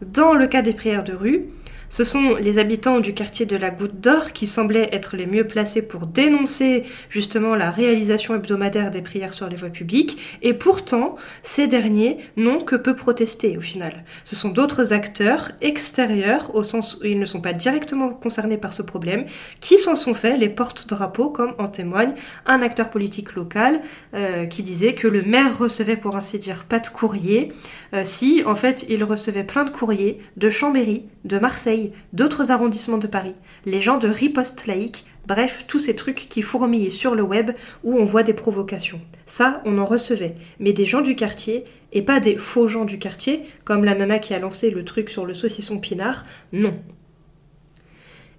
Dans 0.00 0.34
le 0.34 0.46
cas 0.46 0.62
des 0.62 0.72
prières 0.72 1.04
de 1.04 1.12
rue, 1.12 1.46
ce 1.92 2.04
sont 2.04 2.36
les 2.36 2.58
habitants 2.58 3.00
du 3.00 3.12
quartier 3.12 3.44
de 3.44 3.54
la 3.54 3.70
Goutte 3.70 4.00
d'Or 4.00 4.32
qui 4.32 4.46
semblaient 4.46 4.88
être 4.92 5.14
les 5.14 5.26
mieux 5.26 5.46
placés 5.46 5.82
pour 5.82 6.06
dénoncer 6.06 6.84
justement 7.10 7.54
la 7.54 7.70
réalisation 7.70 8.34
hebdomadaire 8.34 8.90
des 8.90 9.02
prières 9.02 9.34
sur 9.34 9.46
les 9.46 9.56
voies 9.56 9.68
publiques, 9.68 10.16
et 10.40 10.54
pourtant, 10.54 11.16
ces 11.42 11.66
derniers 11.66 12.16
n'ont 12.38 12.60
que 12.60 12.76
peu 12.76 12.96
protesté 12.96 13.58
au 13.58 13.60
final. 13.60 14.04
Ce 14.24 14.34
sont 14.34 14.48
d'autres 14.48 14.94
acteurs 14.94 15.52
extérieurs, 15.60 16.54
au 16.54 16.62
sens 16.62 16.96
où 16.96 17.04
ils 17.04 17.20
ne 17.20 17.26
sont 17.26 17.42
pas 17.42 17.52
directement 17.52 18.08
concernés 18.08 18.56
par 18.56 18.72
ce 18.72 18.80
problème, 18.80 19.26
qui 19.60 19.76
s'en 19.76 19.94
sont 19.94 20.14
faits 20.14 20.40
les 20.40 20.48
porte-drapeaux, 20.48 21.28
comme 21.28 21.52
en 21.58 21.68
témoigne 21.68 22.14
un 22.46 22.62
acteur 22.62 22.88
politique 22.88 23.34
local 23.34 23.82
euh, 24.14 24.46
qui 24.46 24.62
disait 24.62 24.94
que 24.94 25.08
le 25.08 25.20
maire 25.20 25.58
recevait 25.58 25.96
pour 25.96 26.16
ainsi 26.16 26.38
dire 26.38 26.64
pas 26.64 26.78
de 26.78 26.88
courrier, 26.88 27.52
euh, 27.92 28.00
si 28.06 28.42
en 28.46 28.56
fait 28.56 28.86
il 28.88 29.04
recevait 29.04 29.44
plein 29.44 29.64
de 29.64 29.70
courriers 29.70 30.20
de 30.38 30.48
Chambéry, 30.48 31.04
de 31.26 31.38
Marseille, 31.38 31.81
d'autres 32.12 32.50
arrondissements 32.50 32.98
de 32.98 33.06
Paris, 33.06 33.34
les 33.64 33.80
gens 33.80 33.98
de 33.98 34.08
riposte 34.08 34.66
laïque, 34.66 35.04
bref, 35.26 35.64
tous 35.66 35.78
ces 35.78 35.96
trucs 35.96 36.28
qui 36.28 36.42
fourmillaient 36.42 36.90
sur 36.90 37.14
le 37.14 37.22
web 37.22 37.52
où 37.82 37.96
on 37.98 38.04
voit 38.04 38.22
des 38.22 38.34
provocations. 38.34 39.00
Ça, 39.26 39.62
on 39.64 39.78
en 39.78 39.84
recevait, 39.84 40.36
mais 40.60 40.72
des 40.72 40.86
gens 40.86 41.00
du 41.00 41.16
quartier, 41.16 41.64
et 41.92 42.02
pas 42.02 42.20
des 42.20 42.36
faux 42.36 42.68
gens 42.68 42.84
du 42.84 42.98
quartier, 42.98 43.42
comme 43.64 43.84
la 43.84 43.94
nana 43.94 44.18
qui 44.18 44.34
a 44.34 44.38
lancé 44.38 44.70
le 44.70 44.84
truc 44.84 45.10
sur 45.10 45.26
le 45.26 45.34
saucisson 45.34 45.78
pinard, 45.78 46.24
non. 46.52 46.74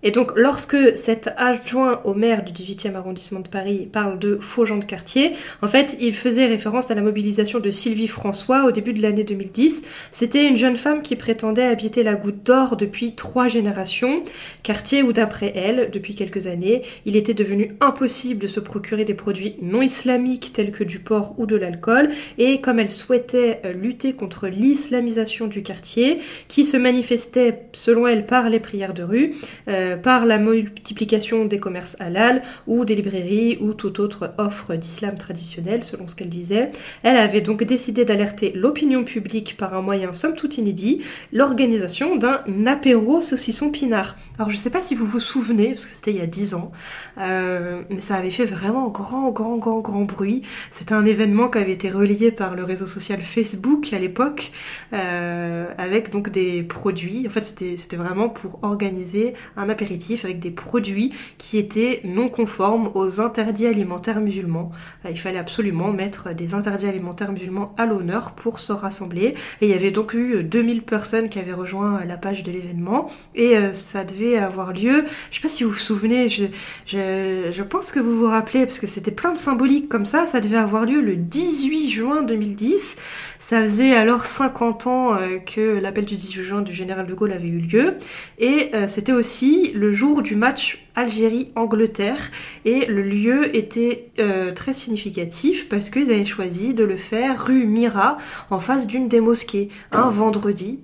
Et 0.03 0.11
donc, 0.11 0.33
lorsque 0.35 0.97
cet 0.97 1.29
adjoint 1.37 2.01
au 2.03 2.13
maire 2.13 2.43
du 2.43 2.51
18e 2.51 2.95
arrondissement 2.95 3.39
de 3.39 3.47
Paris 3.47 3.87
parle 3.91 4.19
de 4.19 4.37
faux 4.37 4.65
gens 4.65 4.77
de 4.77 4.83
quartier, 4.83 5.31
en 5.61 5.67
fait, 5.69 5.95
il 6.01 6.13
faisait 6.13 6.45
référence 6.45 6.91
à 6.91 6.95
la 6.95 7.01
mobilisation 7.01 7.59
de 7.59 7.71
Sylvie 7.71 8.09
François 8.09 8.65
au 8.65 8.71
début 8.71 8.93
de 8.93 9.01
l'année 9.01 9.23
2010. 9.23 9.83
C'était 10.11 10.45
une 10.45 10.57
jeune 10.57 10.75
femme 10.75 11.01
qui 11.01 11.15
prétendait 11.15 11.63
habiter 11.63 12.03
la 12.03 12.15
Goutte 12.15 12.43
d'Or 12.43 12.75
depuis 12.75 13.15
trois 13.15 13.47
générations, 13.47 14.23
quartier 14.61 15.03
où, 15.03 15.13
d'après 15.13 15.53
elle, 15.55 15.89
depuis 15.89 16.15
quelques 16.15 16.47
années, 16.47 16.81
il 17.05 17.15
était 17.15 17.33
devenu 17.33 17.71
impossible 17.79 18.41
de 18.41 18.47
se 18.47 18.59
procurer 18.59 19.05
des 19.05 19.13
produits 19.13 19.55
non 19.61 19.81
islamiques 19.81 20.51
tels 20.51 20.71
que 20.71 20.83
du 20.83 20.99
porc 20.99 21.35
ou 21.37 21.45
de 21.45 21.55
l'alcool, 21.55 22.09
et 22.37 22.59
comme 22.59 22.79
elle 22.79 22.89
souhaitait 22.89 23.61
euh, 23.63 23.71
lutter 23.71 24.13
contre 24.13 24.47
l'islamisation 24.47 25.47
du 25.47 25.63
quartier, 25.63 26.19
qui 26.49 26.65
se 26.65 26.75
manifestait, 26.75 27.67
selon 27.71 28.05
elle, 28.05 28.25
par 28.25 28.49
les 28.49 28.59
prières 28.59 28.93
de 28.93 29.03
rue, 29.03 29.33
euh, 29.69 29.92
par 30.01 30.25
la 30.25 30.37
multiplication 30.37 31.45
des 31.45 31.59
commerces 31.59 31.95
halal 31.99 32.41
ou 32.67 32.85
des 32.85 32.95
librairies 32.95 33.57
ou 33.61 33.73
toute 33.73 33.99
autre 33.99 34.33
offre 34.37 34.75
d'islam 34.75 35.17
traditionnel, 35.17 35.83
selon 35.83 36.07
ce 36.07 36.15
qu'elle 36.15 36.29
disait. 36.29 36.71
Elle 37.03 37.17
avait 37.17 37.41
donc 37.41 37.63
décidé 37.63 38.05
d'alerter 38.05 38.51
l'opinion 38.55 39.03
publique 39.03 39.55
par 39.57 39.73
un 39.73 39.81
moyen 39.81 40.13
somme 40.13 40.35
toute 40.35 40.57
inédit, 40.57 41.01
l'organisation 41.31 42.15
d'un 42.15 42.41
apéro 42.65 43.21
saucisson 43.21 43.71
pinard. 43.71 44.15
Alors 44.37 44.49
je 44.49 44.57
sais 44.57 44.69
pas 44.69 44.81
si 44.81 44.95
vous 44.95 45.05
vous 45.05 45.19
souvenez, 45.19 45.69
parce 45.69 45.85
que 45.85 45.95
c'était 45.95 46.11
il 46.11 46.17
y 46.17 46.21
a 46.21 46.27
10 46.27 46.55
ans, 46.55 46.71
euh, 47.19 47.83
mais 47.89 47.99
ça 47.99 48.15
avait 48.15 48.31
fait 48.31 48.45
vraiment 48.45 48.89
grand, 48.89 49.29
grand, 49.31 49.57
grand, 49.57 49.79
grand 49.79 50.01
bruit. 50.01 50.41
C'était 50.71 50.93
un 50.93 51.05
événement 51.05 51.49
qui 51.49 51.59
avait 51.59 51.73
été 51.73 51.89
relayé 51.89 52.31
par 52.31 52.55
le 52.55 52.63
réseau 52.63 52.87
social 52.87 53.23
Facebook 53.23 53.93
à 53.93 53.99
l'époque, 53.99 54.51
euh, 54.93 55.67
avec 55.77 56.09
donc 56.09 56.29
des 56.29 56.63
produits. 56.63 57.25
En 57.27 57.29
fait, 57.29 57.43
c'était 57.43 57.95
vraiment 57.95 58.29
pour 58.29 58.59
organiser 58.63 59.33
un 59.55 59.69
apéro 59.69 59.82
avec 60.23 60.39
des 60.39 60.51
produits 60.51 61.11
qui 61.37 61.57
étaient 61.57 62.01
non 62.03 62.29
conformes 62.29 62.91
aux 62.93 63.19
interdits 63.21 63.67
alimentaires 63.67 64.19
musulmans. 64.19 64.71
Euh, 65.05 65.09
il 65.11 65.19
fallait 65.19 65.39
absolument 65.39 65.91
mettre 65.91 66.33
des 66.33 66.53
interdits 66.53 66.87
alimentaires 66.87 67.31
musulmans 67.31 67.73
à 67.77 67.85
l'honneur 67.85 68.31
pour 68.31 68.59
se 68.59 68.71
rassembler. 68.71 69.35
Et 69.61 69.67
il 69.67 69.69
y 69.69 69.73
avait 69.73 69.91
donc 69.91 70.13
eu 70.13 70.43
2000 70.43 70.83
personnes 70.83 71.29
qui 71.29 71.39
avaient 71.39 71.53
rejoint 71.53 72.03
la 72.05 72.17
page 72.17 72.43
de 72.43 72.51
l'événement. 72.51 73.09
Et 73.35 73.55
ça 73.73 74.03
devait 74.03 74.37
avoir 74.37 74.73
lieu, 74.73 75.05
je 75.31 75.35
sais 75.35 75.41
pas 75.41 75.49
si 75.49 75.63
vous 75.63 75.71
vous 75.71 75.75
souvenez, 75.75 76.29
je, 76.29 76.45
je, 76.87 77.61
pense 77.63 77.91
que 77.91 77.99
vous 77.99 78.17
vous 78.17 78.27
rappelez, 78.27 78.65
parce 78.65 78.79
que 78.79 78.87
c'était 78.87 79.11
plein 79.11 79.31
de 79.31 79.37
symboliques 79.37 79.89
comme 79.89 80.05
ça, 80.05 80.25
ça 80.25 80.39
devait 80.39 80.57
avoir 80.57 80.85
lieu 80.85 81.01
le 81.01 81.15
18 81.15 81.89
juin 81.89 82.21
2010. 82.23 82.97
Ça 83.39 83.61
faisait 83.61 83.93
alors 83.93 84.25
50 84.25 84.87
ans 84.87 85.15
euh, 85.15 85.39
que 85.39 85.79
l'appel 85.79 86.05
du 86.05 86.15
18 86.15 86.43
juin 86.43 86.61
du 86.61 86.73
général 86.73 87.05
de 87.05 87.13
Gaulle 87.13 87.33
avait 87.33 87.47
eu 87.47 87.59
lieu. 87.59 87.95
Et 88.39 88.71
euh, 88.73 88.87
c'était 88.87 89.11
aussi 89.11 89.72
le 89.73 89.91
jour 89.91 90.21
du 90.21 90.35
match 90.35 90.82
Algérie-Angleterre. 90.95 92.31
Et 92.65 92.85
le 92.85 93.01
lieu 93.01 93.55
était 93.55 94.11
euh, 94.19 94.51
très 94.51 94.73
significatif 94.73 95.69
parce 95.69 95.89
qu'ils 95.89 96.11
avaient 96.11 96.25
choisi 96.25 96.73
de 96.73 96.83
le 96.83 96.97
faire 96.97 97.45
rue 97.45 97.65
Mira, 97.65 98.17
en 98.49 98.59
face 98.59 98.87
d'une 98.87 99.07
des 99.07 99.21
mosquées, 99.21 99.69
un 99.91 100.09
vendredi 100.09 100.79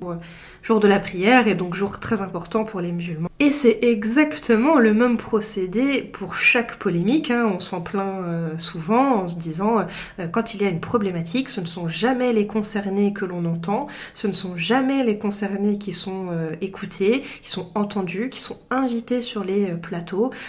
jour 0.61 0.81
de 0.81 0.89
la 0.89 0.99
prière 0.99 1.47
et 1.47 1.55
donc 1.55 1.73
jour 1.73 2.01
très 2.01 2.21
important 2.21 2.65
pour 2.65 2.81
les 2.81 2.91
musulmans. 2.91 3.29
Et 3.39 3.51
c'est 3.51 3.79
exactement 3.81 4.77
le 4.77 4.93
même 4.93 5.15
procédé 5.15 6.01
pour 6.01 6.35
chaque 6.35 6.75
polémique. 6.75 7.31
Hein. 7.31 7.49
On 7.55 7.61
s'en 7.61 7.79
plaint 7.79 8.21
euh, 8.23 8.57
souvent 8.57 9.21
en 9.21 9.27
se 9.27 9.37
disant 9.37 9.85
euh, 10.19 10.27
quand 10.27 10.53
il 10.53 10.61
y 10.61 10.65
a 10.65 10.69
une 10.69 10.81
problématique, 10.81 11.47
ce 11.47 11.61
ne 11.61 11.65
sont 11.65 11.87
jamais 11.87 12.33
les 12.33 12.45
concernés 12.45 13.13
que 13.13 13.23
l'on 13.23 13.45
entend, 13.45 13.87
ce 14.13 14.27
ne 14.27 14.33
sont 14.33 14.57
jamais 14.57 15.03
les 15.05 15.17
concernés 15.17 15.77
qui 15.77 15.93
sont 15.93 16.27
écoutés, 16.61 17.23
qui 17.41 17.49
sont 17.49 17.69
entendus, 17.75 18.29
qui 18.29 18.39
sont 18.39 18.57
invités 18.69 19.21
sur 19.21 19.43
les 19.43 19.67
plateaux. 19.77 19.98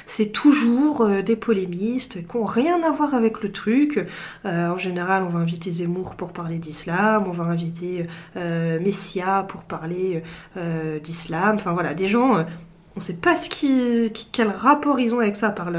C'est 0.07 0.33
toujours 0.33 1.09
des 1.23 1.37
polémistes 1.37 2.27
qui 2.27 2.37
n'ont 2.37 2.45
rien 2.45 2.83
à 2.83 2.91
voir 2.91 3.15
avec 3.15 3.43
le 3.43 3.53
truc. 3.53 4.07
en 4.45 4.79
général, 4.79 5.23
on 5.23 5.29
va 5.29 5.39
inviter 5.39 5.71
Zemmour 5.71 6.15
pour 6.17 6.33
parler 6.33 6.59
d'islam, 6.59 7.25
on 7.27 7.33
va 7.33 7.45
inviter 7.45 8.07
Messia 8.37 9.45
pour 9.49 9.65
parler 9.65 10.23
euh, 10.57 10.99
d'islam, 11.01 11.57
enfin 11.57 11.73
voilà, 11.73 11.95
des 11.95 12.09
gens, 12.09 12.39
euh, 12.39 12.45
on 12.97 13.01
sait 13.01 13.17
pas 13.17 13.37
ce 13.37 13.49
qui, 13.49 14.13
quel 14.33 14.49
rapport 14.49 15.01
ils 15.01 15.15
ont 15.15 15.21
avec 15.21 15.37
ça 15.37 15.51
par 15.51 15.71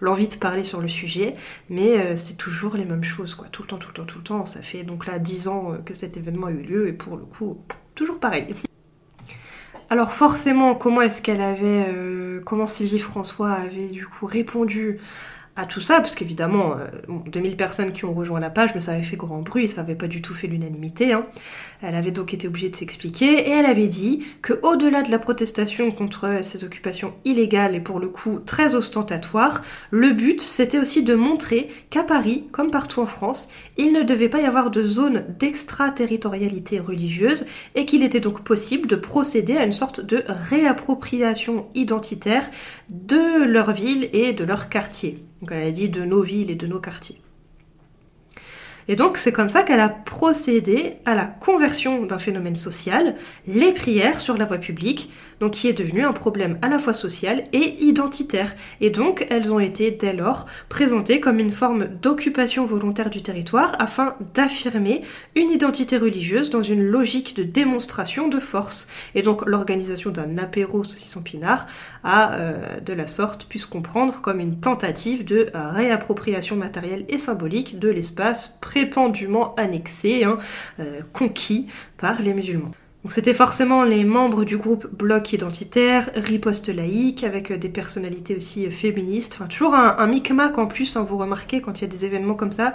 l'envie 0.00 0.28
de 0.28 0.34
parler 0.34 0.64
sur 0.64 0.80
le 0.80 0.88
sujet, 0.88 1.34
mais 1.68 1.98
euh, 1.98 2.16
c'est 2.16 2.36
toujours 2.36 2.76
les 2.76 2.84
mêmes 2.84 3.04
choses, 3.04 3.34
quoi, 3.34 3.48
tout 3.50 3.62
le 3.62 3.68
temps, 3.68 3.78
tout 3.78 3.88
le 3.88 3.94
temps, 3.94 4.06
tout 4.06 4.18
le 4.18 4.24
temps. 4.24 4.46
Ça 4.46 4.62
fait 4.62 4.82
donc 4.82 5.06
là 5.06 5.18
10 5.18 5.48
ans 5.48 5.76
que 5.84 5.94
cet 5.94 6.16
événement 6.16 6.46
a 6.46 6.52
eu 6.52 6.62
lieu, 6.62 6.88
et 6.88 6.92
pour 6.92 7.16
le 7.16 7.24
coup, 7.24 7.58
toujours 7.94 8.18
pareil. 8.18 8.54
Alors 9.90 10.12
forcément, 10.12 10.74
comment 10.74 11.00
est-ce 11.00 11.22
qu'elle 11.22 11.40
avait, 11.40 11.86
comment 12.44 12.66
Sylvie 12.66 12.98
François 12.98 13.52
avait 13.52 13.88
du 13.88 14.06
coup 14.06 14.26
répondu 14.26 14.98
à 15.58 15.66
tout 15.66 15.80
ça, 15.80 16.00
parce 16.00 16.14
qu'évidemment, 16.14 16.76
2000 17.08 17.56
personnes 17.56 17.90
qui 17.90 18.04
ont 18.04 18.14
rejoint 18.14 18.38
la 18.38 18.48
page, 18.48 18.76
mais 18.76 18.80
ça 18.80 18.92
avait 18.92 19.02
fait 19.02 19.16
grand 19.16 19.42
bruit, 19.42 19.66
ça 19.66 19.80
avait 19.80 19.96
pas 19.96 20.06
du 20.06 20.22
tout 20.22 20.32
fait 20.32 20.46
l'unanimité. 20.46 21.12
Hein. 21.12 21.26
Elle 21.82 21.96
avait 21.96 22.12
donc 22.12 22.32
été 22.32 22.46
obligée 22.46 22.70
de 22.70 22.76
s'expliquer 22.76 23.48
et 23.48 23.50
elle 23.50 23.66
avait 23.66 23.88
dit 23.88 24.24
que 24.40 24.60
au-delà 24.62 25.02
de 25.02 25.10
la 25.10 25.18
protestation 25.18 25.90
contre 25.90 26.40
ces 26.42 26.62
occupations 26.62 27.12
illégales 27.24 27.74
et 27.74 27.80
pour 27.80 27.98
le 27.98 28.08
coup 28.08 28.38
très 28.38 28.76
ostentatoires, 28.76 29.62
le 29.90 30.12
but 30.12 30.40
c'était 30.40 30.78
aussi 30.78 31.02
de 31.02 31.16
montrer 31.16 31.68
qu'à 31.90 32.04
Paris, 32.04 32.44
comme 32.52 32.70
partout 32.70 33.00
en 33.00 33.06
France, 33.06 33.48
il 33.76 33.92
ne 33.92 34.04
devait 34.04 34.28
pas 34.28 34.40
y 34.40 34.44
avoir 34.44 34.70
de 34.70 34.86
zone 34.86 35.24
d'extraterritorialité 35.40 36.78
religieuse 36.78 37.46
et 37.74 37.84
qu'il 37.84 38.04
était 38.04 38.20
donc 38.20 38.44
possible 38.44 38.86
de 38.86 38.94
procéder 38.96 39.56
à 39.56 39.64
une 39.64 39.72
sorte 39.72 40.00
de 40.00 40.22
réappropriation 40.28 41.66
identitaire 41.74 42.48
de 42.90 43.42
leur 43.42 43.72
ville 43.72 44.08
et 44.12 44.32
de 44.32 44.44
leur 44.44 44.68
quartier. 44.68 45.27
Donc 45.40 45.52
elle 45.52 45.66
a 45.66 45.70
dit 45.70 45.88
de 45.88 46.04
nos 46.04 46.22
villes 46.22 46.50
et 46.50 46.56
de 46.56 46.66
nos 46.66 46.80
quartiers. 46.80 47.20
Et 48.90 48.96
donc 48.96 49.18
c'est 49.18 49.32
comme 49.32 49.50
ça 49.50 49.62
qu'elle 49.62 49.80
a 49.80 49.90
procédé 49.90 50.94
à 51.04 51.14
la 51.14 51.26
conversion 51.26 52.06
d'un 52.06 52.18
phénomène 52.18 52.56
social, 52.56 53.16
les 53.46 53.72
prières 53.72 54.18
sur 54.18 54.36
la 54.38 54.46
voie 54.46 54.56
publique, 54.56 55.10
donc 55.40 55.52
qui 55.52 55.68
est 55.68 55.74
devenu 55.74 56.04
un 56.04 56.14
problème 56.14 56.58
à 56.62 56.68
la 56.68 56.78
fois 56.78 56.94
social 56.94 57.44
et 57.52 57.84
identitaire. 57.84 58.54
Et 58.80 58.88
donc 58.88 59.26
elles 59.28 59.52
ont 59.52 59.60
été 59.60 59.90
dès 59.90 60.14
lors 60.14 60.46
présentées 60.70 61.20
comme 61.20 61.38
une 61.38 61.52
forme 61.52 61.86
d'occupation 62.00 62.64
volontaire 62.64 63.10
du 63.10 63.22
territoire 63.22 63.76
afin 63.78 64.16
d'affirmer 64.34 65.02
une 65.36 65.50
identité 65.50 65.98
religieuse 65.98 66.48
dans 66.48 66.62
une 66.62 66.82
logique 66.82 67.36
de 67.36 67.42
démonstration 67.42 68.28
de 68.28 68.38
force. 68.38 68.88
Et 69.14 69.20
donc 69.20 69.44
l'organisation 69.46 70.10
d'un 70.10 70.38
apéro 70.38 70.82
saucisson 70.82 71.22
pinard 71.22 71.66
a 72.04 72.32
euh, 72.32 72.80
de 72.80 72.94
la 72.94 73.06
sorte 73.06 73.44
pu 73.44 73.58
se 73.58 73.66
comprendre 73.66 74.22
comme 74.22 74.40
une 74.40 74.60
tentative 74.60 75.26
de 75.26 75.48
réappropriation 75.52 76.56
matérielle 76.56 77.04
et 77.10 77.18
symbolique 77.18 77.78
de 77.78 77.88
l'espace 77.90 78.56
prétendument 78.78 79.56
annexé, 79.56 80.22
hein, 80.22 80.38
euh, 80.78 81.00
conquis 81.12 81.66
par 81.96 82.22
les 82.22 82.32
musulmans. 82.32 82.70
Donc 83.02 83.12
c'était 83.12 83.34
forcément 83.34 83.82
les 83.82 84.04
membres 84.04 84.44
du 84.44 84.56
groupe 84.56 84.86
Bloc 84.92 85.32
Identitaire, 85.32 86.10
Riposte 86.14 86.68
Laïque, 86.68 87.24
avec 87.24 87.50
euh, 87.50 87.56
des 87.56 87.68
personnalités 87.68 88.36
aussi 88.36 88.66
euh, 88.66 88.70
féministes. 88.70 89.34
Enfin, 89.34 89.46
toujours 89.46 89.74
un, 89.74 90.06
micmac 90.06 90.58
en 90.58 90.66
plus, 90.66 90.96
hein, 90.96 91.02
vous 91.02 91.16
remarquez 91.16 91.60
quand 91.60 91.80
il 91.80 91.82
y 91.82 91.84
a 91.86 91.88
des 91.88 92.04
événements 92.04 92.34
comme 92.34 92.52
ça. 92.52 92.74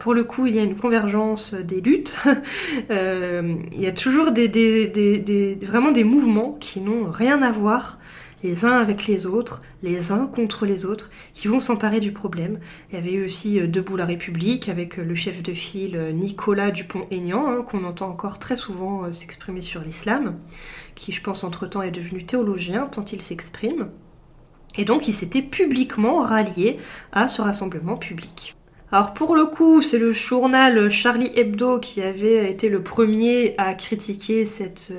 pour 0.00 0.14
le 0.14 0.24
coup, 0.24 0.46
il 0.46 0.54
y 0.54 0.58
a 0.58 0.62
une 0.62 0.76
convergence 0.76 1.52
des 1.52 1.82
luttes. 1.82 2.18
il 2.90 3.80
y 3.80 3.86
a 3.86 3.92
toujours 3.92 4.26
vraiment 4.26 5.92
des 5.92 6.04
mouvements 6.04 6.56
qui 6.58 6.80
n'ont 6.80 7.10
rien 7.10 7.42
à 7.42 7.50
voir 7.50 7.98
les 8.42 8.64
uns 8.64 8.78
avec 8.78 9.06
les 9.06 9.26
autres, 9.26 9.62
les 9.82 10.12
uns 10.12 10.26
contre 10.26 10.66
les 10.66 10.84
autres, 10.84 11.10
qui 11.34 11.48
vont 11.48 11.60
s'emparer 11.60 12.00
du 12.00 12.12
problème. 12.12 12.58
Il 12.90 12.96
y 12.96 12.98
avait 12.98 13.12
eu 13.12 13.24
aussi 13.24 13.60
euh, 13.60 13.66
Debout 13.66 13.96
la 13.96 14.06
République, 14.06 14.68
avec 14.68 14.98
euh, 14.98 15.04
le 15.04 15.14
chef 15.14 15.42
de 15.42 15.52
file 15.52 15.96
euh, 15.96 16.12
Nicolas 16.12 16.70
Dupont-Aignan, 16.70 17.48
hein, 17.48 17.62
qu'on 17.62 17.84
entend 17.84 18.08
encore 18.08 18.38
très 18.38 18.56
souvent 18.56 19.12
s'exprimer 19.12 19.62
sur 19.62 19.80
l'islam, 19.80 20.38
qui 20.94 21.12
je 21.12 21.22
pense 21.22 21.44
entre-temps 21.44 21.82
est 21.82 21.90
devenu 21.90 22.24
théologien 22.24 22.86
tant 22.86 23.04
il 23.04 23.22
s'exprime. 23.22 23.88
Et 24.76 24.84
donc 24.84 25.08
il 25.08 25.12
s'était 25.12 25.42
publiquement 25.42 26.22
rallié 26.22 26.78
à 27.12 27.28
ce 27.28 27.42
rassemblement 27.42 27.96
public. 27.96 28.56
Alors 28.94 29.14
pour 29.14 29.34
le 29.34 29.46
coup, 29.46 29.80
c'est 29.80 29.98
le 29.98 30.12
journal 30.12 30.90
Charlie 30.90 31.30
Hebdo 31.34 31.78
qui 31.78 32.02
avait 32.02 32.50
été 32.50 32.68
le 32.68 32.82
premier 32.82 33.54
à 33.56 33.72
critiquer 33.72 34.44
cette, 34.44 34.92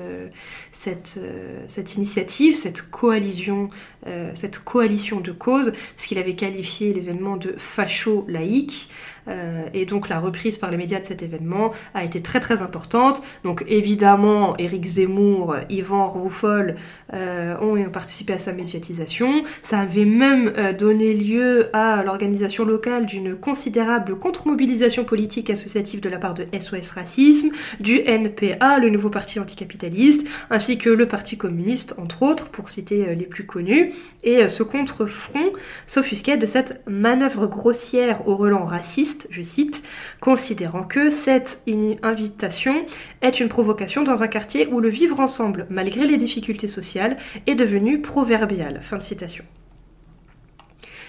cette, 0.72 1.20
cette 1.68 1.94
initiative, 1.94 2.56
cette 2.56 2.90
coalition 2.90 3.70
euh, 4.06 4.30
cette 4.34 4.58
coalition 4.58 5.20
de 5.20 5.32
causes, 5.32 5.72
parce 5.96 6.06
qu'il 6.06 6.18
avait 6.18 6.34
qualifié 6.34 6.92
l'événement 6.92 7.38
de 7.38 7.54
facho-laïque, 7.56 8.90
euh, 9.26 9.62
et 9.72 9.86
donc 9.86 10.10
la 10.10 10.20
reprise 10.20 10.58
par 10.58 10.70
les 10.70 10.76
médias 10.76 11.00
de 11.00 11.06
cet 11.06 11.22
événement 11.22 11.72
a 11.94 12.04
été 12.04 12.20
très 12.20 12.40
très 12.40 12.60
importante. 12.60 13.22
Donc 13.42 13.64
évidemment, 13.66 14.54
Éric 14.58 14.84
Zemmour, 14.84 15.56
Yvan 15.70 16.08
Rouffol 16.08 16.76
euh, 17.14 17.56
ont 17.62 17.82
participé 17.88 18.34
à 18.34 18.38
sa 18.38 18.52
médiatisation. 18.52 19.44
Ça 19.62 19.78
avait 19.78 20.04
même 20.04 20.52
donné 20.78 21.14
lieu 21.14 21.70
à 21.72 22.02
l'organisation 22.04 22.66
locale 22.66 23.06
d'une 23.06 23.34
considérable 23.34 24.18
contre-mobilisation 24.18 25.04
politique 25.04 25.48
associative 25.48 26.00
de 26.00 26.10
la 26.10 26.18
part 26.18 26.34
de 26.34 26.44
SOS 26.52 26.90
Racisme, 26.90 27.48
du 27.80 28.00
NPA, 28.00 28.78
le 28.78 28.90
nouveau 28.90 29.08
parti 29.08 29.40
anticapitaliste, 29.40 30.26
ainsi 30.50 30.76
que 30.76 30.90
le 30.90 31.08
Parti 31.08 31.38
communiste, 31.38 31.94
entre 31.96 32.22
autres, 32.22 32.50
pour 32.50 32.68
citer 32.68 33.14
les 33.14 33.24
plus 33.24 33.46
connus 33.46 33.93
et 34.22 34.38
euh, 34.38 34.48
ce 34.48 34.62
contre-front 34.62 35.52
s'offusquait 35.86 36.36
de 36.36 36.46
cette 36.46 36.82
manœuvre 36.86 37.46
grossière 37.46 38.26
au 38.26 38.36
relent 38.36 38.64
raciste, 38.64 39.26
je 39.30 39.42
cite, 39.42 39.82
considérant 40.20 40.84
que 40.84 41.10
cette 41.10 41.62
invitation 42.02 42.84
est 43.22 43.40
une 43.40 43.48
provocation 43.48 44.02
dans 44.02 44.22
un 44.22 44.28
quartier 44.28 44.66
où 44.66 44.80
le 44.80 44.88
vivre 44.88 45.20
ensemble, 45.20 45.66
malgré 45.70 46.06
les 46.06 46.16
difficultés 46.16 46.68
sociales, 46.68 47.16
est 47.46 47.54
devenu 47.54 48.00
proverbial. 48.00 48.80
Fin 48.82 48.98
de 48.98 49.02
citation. 49.02 49.44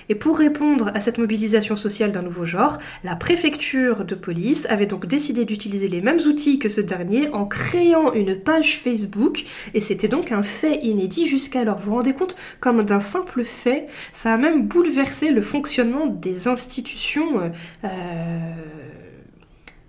Et 0.09 0.15
pour 0.15 0.37
répondre 0.37 0.91
à 0.93 1.01
cette 1.01 1.17
mobilisation 1.17 1.75
sociale 1.75 2.11
d'un 2.11 2.21
nouveau 2.21 2.45
genre, 2.45 2.77
la 3.03 3.15
préfecture 3.15 4.05
de 4.05 4.15
police 4.15 4.65
avait 4.69 4.85
donc 4.85 5.05
décidé 5.05 5.45
d'utiliser 5.45 5.87
les 5.87 6.01
mêmes 6.01 6.19
outils 6.27 6.59
que 6.59 6.69
ce 6.69 6.81
dernier 6.81 7.29
en 7.29 7.45
créant 7.45 8.13
une 8.13 8.39
page 8.39 8.79
Facebook, 8.79 9.43
et 9.73 9.81
c'était 9.81 10.07
donc 10.07 10.31
un 10.31 10.43
fait 10.43 10.79
inédit 10.83 11.25
jusqu'alors. 11.25 11.77
Vous 11.77 11.91
vous 11.91 11.97
rendez 11.97 12.13
compte 12.13 12.35
comme 12.59 12.83
d'un 12.83 12.99
simple 12.99 13.43
fait, 13.43 13.87
ça 14.13 14.33
a 14.33 14.37
même 14.37 14.67
bouleversé 14.67 15.31
le 15.31 15.41
fonctionnement 15.41 16.07
des 16.07 16.47
institutions 16.47 17.39
euh, 17.39 17.49
euh, 17.83 17.89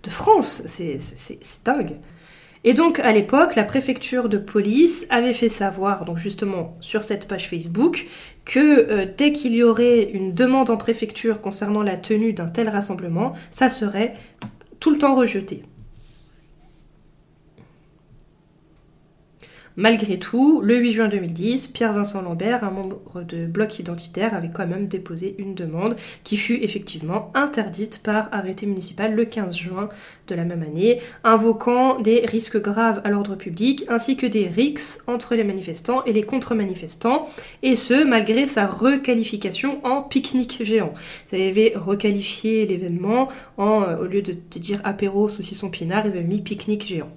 de 0.02 0.10
France. 0.10 0.62
C'est 0.66 0.98
dingue. 1.64 1.96
Et 2.64 2.74
donc 2.74 2.98
à 2.98 3.12
l'époque, 3.12 3.54
la 3.54 3.62
préfecture 3.62 4.28
de 4.28 4.38
police 4.38 5.06
avait 5.08 5.32
fait 5.32 5.48
savoir, 5.48 6.04
donc 6.04 6.16
justement 6.18 6.74
sur 6.80 7.04
cette 7.04 7.28
page 7.28 7.48
Facebook, 7.48 8.06
que 8.46 8.58
euh, 8.60 9.06
dès 9.14 9.32
qu'il 9.32 9.54
y 9.54 9.62
aurait 9.62 10.04
une 10.04 10.32
demande 10.32 10.70
en 10.70 10.78
préfecture 10.78 11.42
concernant 11.42 11.82
la 11.82 11.96
tenue 11.96 12.32
d'un 12.32 12.46
tel 12.46 12.70
rassemblement, 12.70 13.34
ça 13.50 13.68
serait 13.68 14.14
tout 14.80 14.90
le 14.90 14.98
temps 14.98 15.14
rejeté. 15.14 15.64
Malgré 19.78 20.18
tout, 20.18 20.62
le 20.62 20.78
8 20.78 20.92
juin 20.92 21.08
2010, 21.08 21.66
Pierre-Vincent 21.66 22.22
Lambert, 22.22 22.64
un 22.64 22.70
membre 22.70 23.22
de 23.28 23.44
Bloc 23.44 23.78
Identitaire, 23.78 24.32
avait 24.32 24.48
quand 24.48 24.66
même 24.66 24.88
déposé 24.88 25.34
une 25.36 25.54
demande 25.54 25.96
qui 26.24 26.38
fut 26.38 26.58
effectivement 26.62 27.30
interdite 27.34 28.00
par 28.02 28.30
arrêté 28.32 28.64
municipal 28.64 29.14
le 29.14 29.26
15 29.26 29.54
juin 29.54 29.90
de 30.28 30.34
la 30.34 30.44
même 30.44 30.62
année, 30.62 31.02
invoquant 31.24 32.00
des 32.00 32.20
risques 32.24 32.58
graves 32.58 33.02
à 33.04 33.10
l'ordre 33.10 33.36
public 33.36 33.84
ainsi 33.88 34.16
que 34.16 34.26
des 34.26 34.48
rixes 34.48 35.02
entre 35.06 35.34
les 35.34 35.44
manifestants 35.44 36.02
et 36.04 36.14
les 36.14 36.22
contre-manifestants, 36.22 37.28
et 37.62 37.76
ce 37.76 38.02
malgré 38.02 38.46
sa 38.46 38.64
requalification 38.64 39.84
en 39.84 40.00
pique-nique 40.00 40.64
géant. 40.64 40.94
Ils 41.32 41.50
avaient 41.50 41.74
requalifié 41.76 42.64
l'événement 42.64 43.28
en, 43.58 43.82
euh, 43.82 43.98
au 43.98 44.04
lieu 44.04 44.22
de, 44.22 44.32
dire 44.56 44.80
apéro, 44.84 45.28
saucisson 45.28 45.68
pinard, 45.68 46.06
ils 46.06 46.12
avaient 46.12 46.22
mis 46.22 46.40
pique-nique 46.40 46.86
géant. 46.86 47.10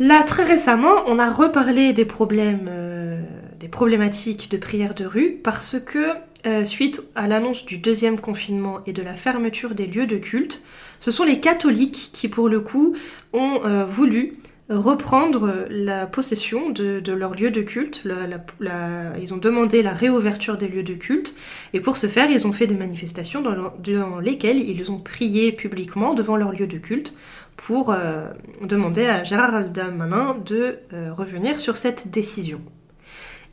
Là, 0.00 0.24
très 0.24 0.42
récemment, 0.42 1.04
on 1.06 1.20
a 1.20 1.30
reparlé 1.30 1.92
des 1.92 2.04
problèmes, 2.04 2.66
euh, 2.68 3.22
des 3.60 3.68
problématiques 3.68 4.50
de 4.50 4.56
prière 4.56 4.94
de 4.94 5.04
rue 5.04 5.38
parce 5.42 5.76
que 5.78 6.14
euh, 6.46 6.64
suite 6.64 7.02
à 7.14 7.28
l'annonce 7.28 7.64
du 7.64 7.78
deuxième 7.78 8.20
confinement 8.20 8.80
et 8.86 8.92
de 8.92 9.02
la 9.02 9.14
fermeture 9.14 9.74
des 9.74 9.86
lieux 9.86 10.06
de 10.06 10.16
culte, 10.16 10.62
ce 10.98 11.12
sont 11.12 11.22
les 11.22 11.38
catholiques 11.38 12.10
qui, 12.12 12.28
pour 12.28 12.48
le 12.48 12.60
coup, 12.60 12.96
ont 13.32 13.60
euh, 13.64 13.84
voulu 13.84 14.34
reprendre 14.70 15.66
la 15.68 16.06
possession 16.06 16.70
de, 16.70 17.02
leur 17.12 17.34
lieu 17.34 17.50
de 17.50 17.60
culte. 17.60 18.02
ils 19.20 19.34
ont 19.34 19.36
demandé 19.36 19.82
la 19.82 19.92
réouverture 19.92 20.56
des 20.56 20.68
lieux 20.68 20.82
de 20.82 20.94
culte 20.94 21.34
et 21.74 21.80
pour 21.80 21.96
ce 21.96 22.06
faire, 22.06 22.30
ils 22.30 22.46
ont 22.46 22.52
fait 22.52 22.66
des 22.66 22.74
manifestations 22.74 23.42
dans, 23.42 24.20
lesquelles 24.20 24.58
ils 24.58 24.90
ont 24.90 24.98
prié 24.98 25.52
publiquement 25.52 26.14
devant 26.14 26.36
leur 26.36 26.52
lieu 26.52 26.66
de 26.66 26.78
culte 26.78 27.12
pour 27.56 27.90
euh, 27.90 28.26
demander 28.62 29.06
à 29.06 29.22
Gérard 29.22 29.64
Darmanin 29.68 30.36
de 30.44 30.78
euh, 30.92 31.12
revenir 31.12 31.60
sur 31.60 31.76
cette 31.76 32.10
décision. 32.10 32.60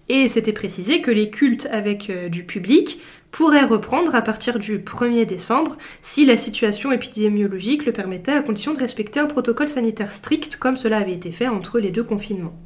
Et 0.10 0.28
c'était 0.28 0.54
précisé 0.54 1.02
que 1.02 1.12
les 1.12 1.30
cultes 1.30 1.68
avec 1.72 2.10
euh, 2.10 2.28
du 2.30 2.46
public 2.46 3.00
pourraient 3.32 3.64
reprendre 3.64 4.14
à 4.14 4.22
partir 4.22 4.60
du 4.60 4.80
1er 4.80 5.26
décembre 5.26 5.78
si 6.02 6.26
la 6.26 6.38
situation 6.38 6.92
épidémiologique 6.92 7.86
le 7.86 7.94
permettait 7.94 8.34
à 8.34 8.42
condition 8.42 8.74
de 8.74 8.80
respecter 8.80 9.20
un 9.20 9.26
protocole 9.26 9.70
sanitaire 9.70 10.12
strict 10.12 10.58
comme 10.58 10.78
cela 10.78 10.98
avait 10.98 11.14
été 11.14 11.32
fait 11.32 11.48
entre 11.48 11.80
les 11.80 11.92
deux 11.92 12.04
confinements. 12.04 12.60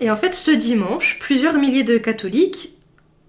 Et 0.00 0.10
en 0.10 0.16
fait, 0.16 0.34
ce 0.34 0.50
dimanche, 0.50 1.18
plusieurs 1.18 1.58
milliers 1.58 1.84
de 1.84 1.98
catholiques 1.98 2.70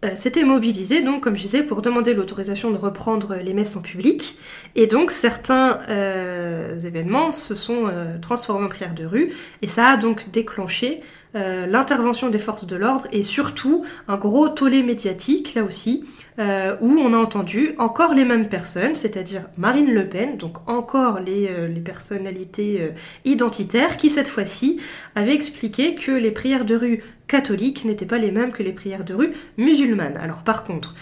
euh, 0.06 0.16
s'était 0.16 0.44
mobilisé, 0.44 1.02
donc, 1.02 1.24
comme 1.24 1.36
je 1.36 1.42
disais, 1.42 1.64
pour 1.64 1.82
demander 1.82 2.14
l'autorisation 2.14 2.72
de 2.72 2.78
reprendre 2.78 3.36
les 3.36 3.54
messes 3.54 3.76
en 3.76 3.82
public. 3.82 4.38
Et 4.76 4.88
donc, 4.88 5.12
certains 5.12 5.80
euh, 5.90 6.80
événements 6.80 7.34
se 7.34 7.56
sont 7.56 7.88
euh, 7.88 8.18
transformés 8.20 8.66
en 8.66 8.70
prières 8.70 8.94
de 8.94 9.04
rue, 9.04 9.34
et 9.62 9.68
ça 9.68 9.88
a 9.88 9.98
donc 9.98 10.30
déclenché 10.32 11.02
euh, 11.36 11.68
l'intervention 11.68 12.30
des 12.30 12.40
forces 12.40 12.66
de 12.66 12.76
l'ordre 12.76 13.06
et 13.12 13.22
surtout 13.22 13.86
un 14.08 14.18
gros 14.18 14.50
tollé 14.50 14.82
médiatique, 14.82 15.54
là 15.54 15.64
aussi, 15.64 16.04
euh, 16.40 16.76
où 16.82 16.98
on 16.98 17.14
a 17.14 17.18
entendu 17.18 17.76
encore 17.78 18.16
les 18.16 18.26
mêmes 18.26 18.50
personnes, 18.50 18.96
c'est-à-dire 18.96 19.44
Marine 19.56 19.92
Le 19.94 20.10
Pen, 20.10 20.38
donc 20.38 20.68
encore 20.68 21.20
les, 21.20 21.48
euh, 21.48 21.68
les 21.68 21.82
personnalités 21.82 22.92
identitaires, 23.26 23.98
qui 23.98 24.10
cette 24.10 24.28
fois-ci 24.28 24.80
avaient 25.14 25.36
expliqué 25.36 25.94
que 25.94 26.12
les 26.12 26.32
prières 26.32 26.66
de 26.66 26.76
rue 26.76 27.04
catholiques 27.28 27.86
n'étaient 27.86 28.08
pas 28.08 28.18
les 28.18 28.32
mêmes 28.32 28.52
que 28.52 28.64
les 28.64 28.74
prières 28.74 29.04
de 29.04 29.14
rue 29.14 29.32
musulmanes. 29.58 30.18
Alors 30.18 30.44
par 30.44 30.64
contre, 30.64 30.96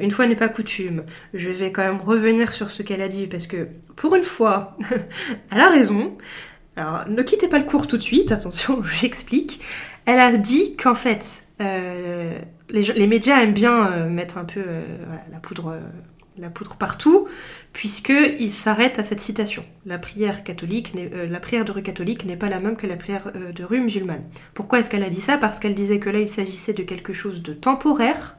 une 0.00 0.12
fois 0.12 0.26
n'est 0.26 0.36
pas 0.36 0.48
coutume, 0.48 1.02
je 1.34 1.50
vais 1.50 1.72
quand 1.72 1.82
même 1.82 2.00
revenir 2.00 2.52
sur 2.52 2.70
ce 2.70 2.84
qu'elle 2.84 3.02
a 3.02 3.08
dit 3.08 3.26
parce 3.26 3.48
que 3.48 3.66
pour 3.96 4.14
une 4.14 4.22
fois, 4.22 4.76
elle 5.50 5.60
a 5.60 5.68
raison. 5.68 6.16
Alors, 6.76 7.06
ne 7.08 7.22
quittez 7.22 7.48
pas 7.48 7.58
le 7.58 7.64
cours 7.64 7.86
tout 7.86 7.98
de 7.98 8.02
suite, 8.02 8.32
attention, 8.32 8.82
j'explique. 9.00 9.60
Elle 10.06 10.20
a 10.20 10.36
dit 10.36 10.76
qu'en 10.76 10.94
fait, 10.94 11.44
euh, 11.60 12.38
les, 12.70 13.06
médias 13.06 13.40
aiment 13.42 13.52
bien 13.52 13.92
euh, 13.92 14.08
mettre 14.08 14.38
un 14.38 14.44
peu 14.44 14.62
euh, 14.66 14.82
la, 15.30 15.38
poudre, 15.38 15.78
la 16.38 16.48
poudre 16.48 16.76
partout, 16.76 17.28
puisqu'ils 17.72 18.50
s'arrêtent 18.50 18.98
à 18.98 19.04
cette 19.04 19.20
citation. 19.20 19.64
La 19.84 19.98
prière, 19.98 20.44
catholique 20.44 20.94
la 20.94 21.40
prière 21.40 21.64
de 21.64 21.72
rue 21.72 21.82
catholique 21.82 22.24
n'est 22.24 22.36
pas 22.36 22.48
la 22.48 22.58
même 22.58 22.76
que 22.76 22.86
la 22.86 22.96
prière 22.96 23.30
de 23.32 23.64
rue 23.64 23.80
musulmane. 23.80 24.24
Pourquoi 24.54 24.80
est-ce 24.80 24.88
qu'elle 24.88 25.04
a 25.04 25.10
dit 25.10 25.20
ça? 25.20 25.36
Parce 25.36 25.58
qu'elle 25.58 25.74
disait 25.74 25.98
que 25.98 26.10
là, 26.10 26.20
il 26.20 26.28
s'agissait 26.28 26.72
de 26.72 26.82
quelque 26.82 27.12
chose 27.12 27.42
de 27.42 27.52
temporaire. 27.52 28.38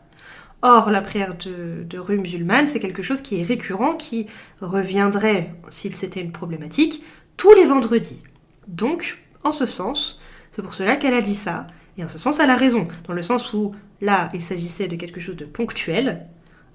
Or, 0.65 0.91
la 0.91 1.02
prière 1.02 1.36
de, 1.36 1.84
de 1.84 2.00
rue 2.00 2.17
musulmane, 2.17 2.67
c'est 2.67 2.80
quelque 2.80 3.04
chose 3.04 3.22
qui 3.22 3.39
est 3.39 3.43
récurrent, 3.43 3.96
qui 3.96 4.28
reviendrait, 4.62 5.54
s'il 5.67 5.93
c'était 5.93 6.22
une 6.22 6.32
problématique, 6.32 7.04
tous 7.38 7.54
les 7.54 7.65
vendredis. 7.65 8.19
Donc, 8.67 9.24
en 9.43 9.52
ce 9.52 9.65
sens, 9.65 10.22
c'est 10.52 10.62
pour 10.62 10.74
cela 10.74 10.96
qu'elle 10.96 11.13
a 11.13 11.22
dit 11.22 11.36
ça, 11.36 11.67
et 11.98 12.04
en 12.04 12.10
ce 12.10 12.17
sens, 12.17 12.39
elle 12.39 12.50
a 12.50 12.56
raison, 12.56 12.88
dans 13.08 13.13
le 13.13 13.22
sens 13.22 13.54
où 13.54 13.72
là, 14.02 14.30
il 14.34 14.41
s'agissait 14.41 14.88
de 14.88 14.96
quelque 14.96 15.19
chose 15.19 15.36
de 15.36 15.46
ponctuel, 15.46 16.28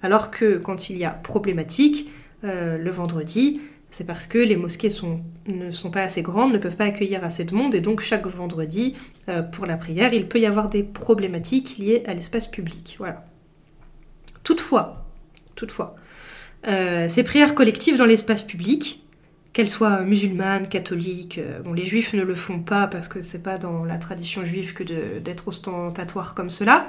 alors 0.02 0.30
que 0.30 0.58
quand 0.58 0.90
il 0.90 0.96
y 0.96 1.04
a 1.04 1.10
problématique, 1.10 2.10
euh, 2.44 2.78
le 2.78 2.90
vendredi, 2.90 3.60
c'est 3.90 4.04
parce 4.04 4.26
que 4.26 4.38
les 4.38 4.56
mosquées 4.56 4.90
ne 5.46 5.70
sont 5.70 5.90
pas 5.90 6.02
assez 6.02 6.22
grandes, 6.22 6.52
ne 6.52 6.58
peuvent 6.58 6.76
pas 6.76 6.84
accueillir 6.84 7.24
assez 7.24 7.44
de 7.44 7.54
monde, 7.54 7.74
et 7.74 7.80
donc 7.80 8.00
chaque 8.00 8.26
vendredi, 8.26 8.94
euh, 9.28 9.42
pour 9.42 9.66
la 9.66 9.76
prière, 9.76 10.12
il 10.12 10.28
peut 10.28 10.38
y 10.38 10.46
avoir 10.46 10.68
des 10.68 10.82
problématiques 10.82 11.78
liées 11.78 12.02
à 12.06 12.14
l'espace 12.14 12.46
public. 12.46 12.96
Voilà. 12.98 13.24
Toutefois, 14.44 15.06
toutefois, 15.54 15.96
euh, 16.66 17.08
ces 17.08 17.22
prières 17.22 17.54
collectives 17.54 17.96
dans 17.96 18.04
l'espace 18.04 18.42
public, 18.42 19.02
qu'elle 19.58 19.68
soit 19.68 20.02
musulmane, 20.02 20.68
catholique. 20.68 21.38
Euh, 21.38 21.58
bon, 21.64 21.72
les 21.72 21.84
juifs 21.84 22.12
ne 22.12 22.22
le 22.22 22.36
font 22.36 22.60
pas 22.60 22.86
parce 22.86 23.08
que 23.08 23.22
c'est 23.22 23.42
pas 23.42 23.58
dans 23.58 23.84
la 23.84 23.96
tradition 23.96 24.44
juive 24.44 24.72
que 24.72 24.84
d'être 25.18 25.48
ostentatoire 25.48 26.34
comme 26.36 26.48
cela. 26.48 26.86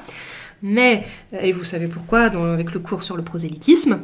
Mais, 0.61 1.03
euh, 1.33 1.39
et 1.41 1.51
vous 1.51 1.63
savez 1.63 1.87
pourquoi, 1.87 2.25
avec 2.25 2.71
le 2.75 2.79
cours 2.79 3.01
sur 3.01 3.17
le 3.17 3.23
prosélytisme. 3.23 3.99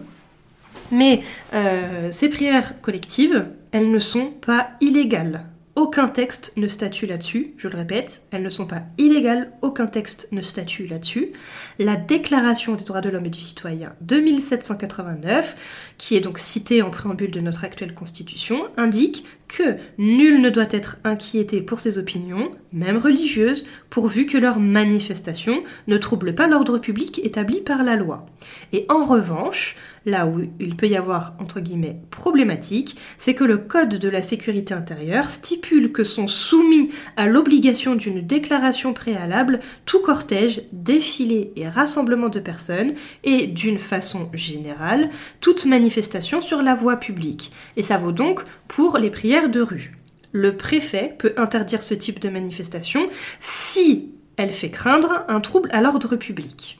Mais 0.91 1.21
euh, 1.53 2.11
ces 2.11 2.27
prières 2.27 2.81
collectives, 2.81 3.45
elles 3.71 3.91
ne 3.91 3.99
sont 3.99 4.31
pas 4.31 4.69
illégales. 4.81 5.43
Aucun 5.75 6.07
texte 6.07 6.53
ne 6.55 6.69
statue 6.69 7.05
là-dessus, 7.05 7.53
je 7.57 7.67
le 7.67 7.75
répète, 7.75 8.23
elles 8.31 8.43
ne 8.43 8.49
sont 8.49 8.65
pas 8.65 8.83
illégales, 8.97 9.51
aucun 9.61 9.87
texte 9.87 10.29
ne 10.31 10.41
statue 10.41 10.87
là-dessus. 10.87 11.33
La 11.79 11.97
Déclaration 11.97 12.75
des 12.75 12.85
droits 12.85 13.01
de 13.01 13.09
l'homme 13.09 13.25
et 13.25 13.29
du 13.29 13.41
citoyen 13.41 13.93
de 13.99 14.15
1789, 14.15 15.93
qui 15.97 16.15
est 16.15 16.21
donc 16.21 16.39
citée 16.39 16.81
en 16.81 16.91
préambule 16.91 17.29
de 17.31 17.41
notre 17.41 17.65
actuelle 17.65 17.93
Constitution, 17.93 18.69
indique 18.77 19.25
que 19.47 19.75
nul 19.97 20.41
ne 20.41 20.49
doit 20.49 20.67
être 20.71 20.97
inquiété 21.03 21.61
pour 21.61 21.79
ses 21.79 21.97
opinions, 21.97 22.51
même 22.73 22.97
religieuses, 22.97 23.65
pourvu 23.89 24.25
que 24.25 24.37
leurs 24.37 24.59
manifestations 24.59 25.63
ne 25.87 25.97
troublent 25.97 26.35
pas 26.35 26.47
l'ordre 26.47 26.77
public 26.77 27.19
établi 27.23 27.61
par 27.61 27.83
la 27.83 27.95
loi. 27.95 28.25
Et 28.73 28.85
en 28.89 29.05
revanche, 29.05 29.75
là 30.05 30.27
où 30.27 30.41
il 30.59 30.75
peut 30.75 30.87
y 30.87 30.95
avoir, 30.95 31.33
entre 31.39 31.59
guillemets, 31.59 31.99
problématique, 32.11 32.97
c'est 33.17 33.33
que 33.33 33.43
le 33.43 33.57
Code 33.57 33.97
de 33.97 34.09
la 34.09 34.23
sécurité 34.23 34.73
intérieure 34.73 35.29
stipule 35.29 35.91
que 35.91 36.03
sont 36.03 36.27
soumis 36.27 36.91
à 37.17 37.27
l'obligation 37.27 37.95
d'une 37.95 38.21
déclaration 38.21 38.93
préalable 38.93 39.59
tout 39.85 40.01
cortège, 40.01 40.63
défilé 40.71 41.51
et 41.55 41.67
rassemblement 41.67 42.29
de 42.29 42.39
personnes, 42.39 42.93
et 43.23 43.47
d'une 43.47 43.79
façon 43.79 44.29
générale, 44.33 45.09
toute 45.41 45.65
manifestation 45.65 46.41
sur 46.41 46.61
la 46.61 46.75
voie 46.75 46.97
publique. 46.97 47.51
Et 47.77 47.83
ça 47.83 47.97
vaut 47.97 48.11
donc 48.11 48.41
pour 48.67 48.97
les 48.97 49.09
prières 49.09 49.34
de 49.43 49.61
rue. 49.61 49.97
Le 50.31 50.57
préfet 50.57 51.15
peut 51.17 51.33
interdire 51.37 51.83
ce 51.83 51.93
type 51.93 52.19
de 52.19 52.29
manifestation 52.29 53.07
si 53.39 54.11
elle 54.37 54.53
fait 54.53 54.69
craindre 54.69 55.23
un 55.27 55.39
trouble 55.39 55.69
à 55.71 55.81
l'ordre 55.81 56.15
public. 56.15 56.79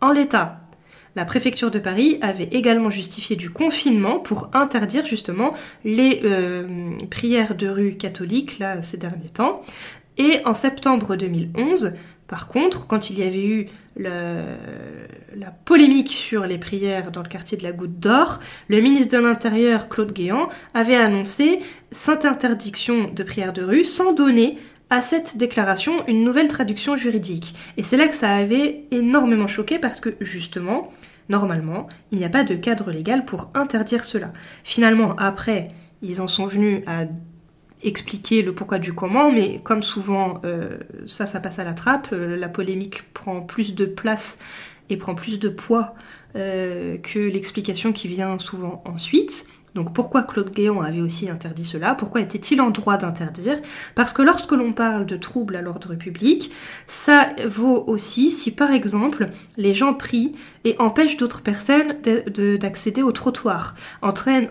En 0.00 0.12
l'état, 0.12 0.60
la 1.16 1.24
préfecture 1.24 1.70
de 1.70 1.78
Paris 1.78 2.18
avait 2.20 2.48
également 2.52 2.90
justifié 2.90 3.36
du 3.36 3.50
confinement 3.50 4.18
pour 4.18 4.50
interdire 4.52 5.06
justement 5.06 5.54
les 5.84 6.20
euh, 6.24 6.90
prières 7.10 7.54
de 7.54 7.68
rue 7.68 7.96
catholiques 7.96 8.58
là, 8.58 8.82
ces 8.82 8.98
derniers 8.98 9.30
temps. 9.30 9.62
Et 10.18 10.40
en 10.44 10.54
septembre 10.54 11.16
2011, 11.16 11.92
par 12.26 12.48
contre, 12.48 12.86
quand 12.86 13.10
il 13.10 13.18
y 13.18 13.22
avait 13.22 13.46
eu 13.46 13.66
la 13.96 15.50
polémique 15.64 16.10
sur 16.10 16.44
les 16.44 16.58
prières 16.58 17.10
dans 17.10 17.22
le 17.22 17.28
quartier 17.28 17.56
de 17.56 17.62
la 17.62 17.72
Goutte 17.72 17.98
d'Or, 17.98 18.40
le 18.68 18.80
ministre 18.80 19.16
de 19.16 19.22
l'Intérieur, 19.22 19.88
Claude 19.88 20.12
Guéant, 20.12 20.48
avait 20.74 20.96
annoncé 20.96 21.60
cette 21.92 22.24
interdiction 22.24 23.10
de 23.10 23.22
prières 23.22 23.52
de 23.52 23.62
rue 23.62 23.84
sans 23.84 24.12
donner 24.12 24.58
à 24.90 25.00
cette 25.00 25.36
déclaration 25.36 26.06
une 26.06 26.24
nouvelle 26.24 26.48
traduction 26.48 26.96
juridique. 26.96 27.54
Et 27.76 27.82
c'est 27.82 27.96
là 27.96 28.06
que 28.06 28.14
ça 28.14 28.34
avait 28.34 28.84
énormément 28.90 29.48
choqué 29.48 29.78
parce 29.78 30.00
que 30.00 30.14
justement, 30.20 30.92
Normalement, 31.28 31.88
il 32.12 32.18
n'y 32.18 32.24
a 32.24 32.28
pas 32.28 32.44
de 32.44 32.54
cadre 32.54 32.90
légal 32.90 33.24
pour 33.24 33.48
interdire 33.54 34.04
cela. 34.04 34.32
Finalement, 34.62 35.16
après, 35.16 35.68
ils 36.02 36.20
en 36.20 36.28
sont 36.28 36.46
venus 36.46 36.82
à 36.86 37.06
expliquer 37.86 38.42
le 38.42 38.54
pourquoi 38.54 38.78
du 38.78 38.92
comment, 38.92 39.30
mais 39.30 39.60
comme 39.62 39.82
souvent, 39.82 40.40
euh, 40.44 40.78
ça, 41.06 41.26
ça 41.26 41.40
passe 41.40 41.58
à 41.58 41.64
la 41.64 41.72
trappe, 41.72 42.08
euh, 42.12 42.36
la 42.36 42.48
polémique 42.48 43.04
prend 43.14 43.40
plus 43.40 43.74
de 43.74 43.86
place 43.86 44.38
et 44.90 44.96
prend 44.96 45.14
plus 45.14 45.38
de 45.38 45.48
poids 45.48 45.94
euh, 46.34 46.98
que 46.98 47.18
l'explication 47.18 47.92
qui 47.92 48.08
vient 48.08 48.38
souvent 48.38 48.82
ensuite. 48.84 49.46
Donc 49.74 49.92
pourquoi 49.92 50.22
Claude 50.22 50.50
Guéant 50.50 50.80
avait 50.80 51.02
aussi 51.02 51.28
interdit 51.28 51.64
cela? 51.64 51.94
Pourquoi 51.94 52.22
était-il 52.22 52.62
en 52.62 52.70
droit 52.70 52.96
d'interdire? 52.96 53.60
Parce 53.94 54.14
que 54.14 54.22
lorsque 54.22 54.52
l'on 54.52 54.72
parle 54.72 55.04
de 55.04 55.18
troubles 55.18 55.54
à 55.54 55.60
l'ordre 55.60 55.94
public, 55.94 56.50
ça 56.86 57.28
vaut 57.46 57.84
aussi 57.86 58.30
si 58.30 58.52
par 58.52 58.70
exemple 58.70 59.28
les 59.58 59.74
gens 59.74 59.92
prient 59.92 60.32
et 60.64 60.76
empêchent 60.78 61.18
d'autres 61.18 61.42
personnes 61.42 61.94
d'accéder 62.58 63.02
au 63.02 63.12
trottoir, 63.12 63.74
entraînent, 64.00 64.48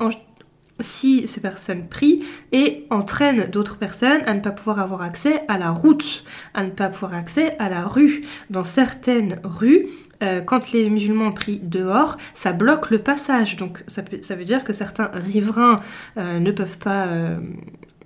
si 0.80 1.28
ces 1.28 1.42
personnes 1.42 1.88
prient 1.88 2.24
et 2.52 2.86
entraînent 2.90 3.50
d'autres 3.50 3.78
personnes 3.78 4.22
à 4.26 4.34
ne 4.34 4.42
pas 4.42 4.52
pouvoir 4.52 4.80
avoir 4.80 5.02
accès 5.02 5.44
à 5.48 5.58
la 5.58 5.72
route, 5.72 6.24
à 6.54 6.64
ne 6.64 6.70
pas 6.70 6.90
pouvoir 6.90 7.14
accès 7.14 7.56
à 7.60 7.70
la 7.70 7.86
rue. 7.86 8.26
Dans 8.50 8.64
certaines 8.64 9.40
rues, 9.44 9.88
euh, 10.24 10.42
quand 10.42 10.72
les 10.72 10.90
musulmans 10.90 11.32
prient 11.32 11.60
dehors, 11.62 12.18
ça 12.34 12.52
bloque 12.52 12.90
le 12.90 13.00
passage. 13.00 13.56
Donc 13.56 13.84
ça, 13.88 14.02
veut 14.02 14.46
dire 14.46 14.64
que 14.64 14.74
certains 14.74 15.10
riverains 15.14 15.80
euh, 16.18 16.40
ne 16.40 16.52
peuvent 16.52 16.78
pas... 16.78 17.08
Euh, 17.08 17.38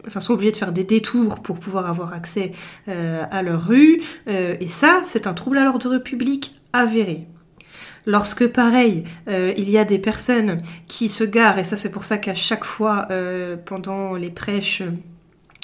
enfin, 0.07 0.19
sont 0.19 0.33
obligés 0.33 0.51
de 0.51 0.57
faire 0.57 0.71
des 0.71 0.83
détours 0.83 1.41
pour 1.41 1.59
pouvoir 1.59 1.89
avoir 1.89 2.13
accès 2.13 2.53
à 2.87 3.41
leur 3.43 3.67
rue. 3.67 4.01
et 4.27 4.69
ça, 4.69 5.01
c'est 5.03 5.27
un 5.27 5.33
trouble 5.33 5.57
à 5.57 5.65
l'ordre 5.65 5.97
public 5.97 6.55
avéré. 6.73 7.27
Lorsque, 8.09 8.47
pareil, 8.47 9.03
euh, 9.27 9.53
il 9.55 9.69
y 9.69 9.77
a 9.77 9.85
des 9.85 9.99
personnes 9.99 10.63
qui 10.87 11.09
se 11.09 11.23
garent, 11.23 11.59
et 11.59 11.63
ça 11.63 11.77
c'est 11.77 11.91
pour 11.91 12.05
ça 12.05 12.17
qu'à 12.17 12.33
chaque 12.33 12.63
fois, 12.63 13.05
euh, 13.11 13.55
pendant 13.55 14.15
les 14.15 14.31
prêches 14.31 14.81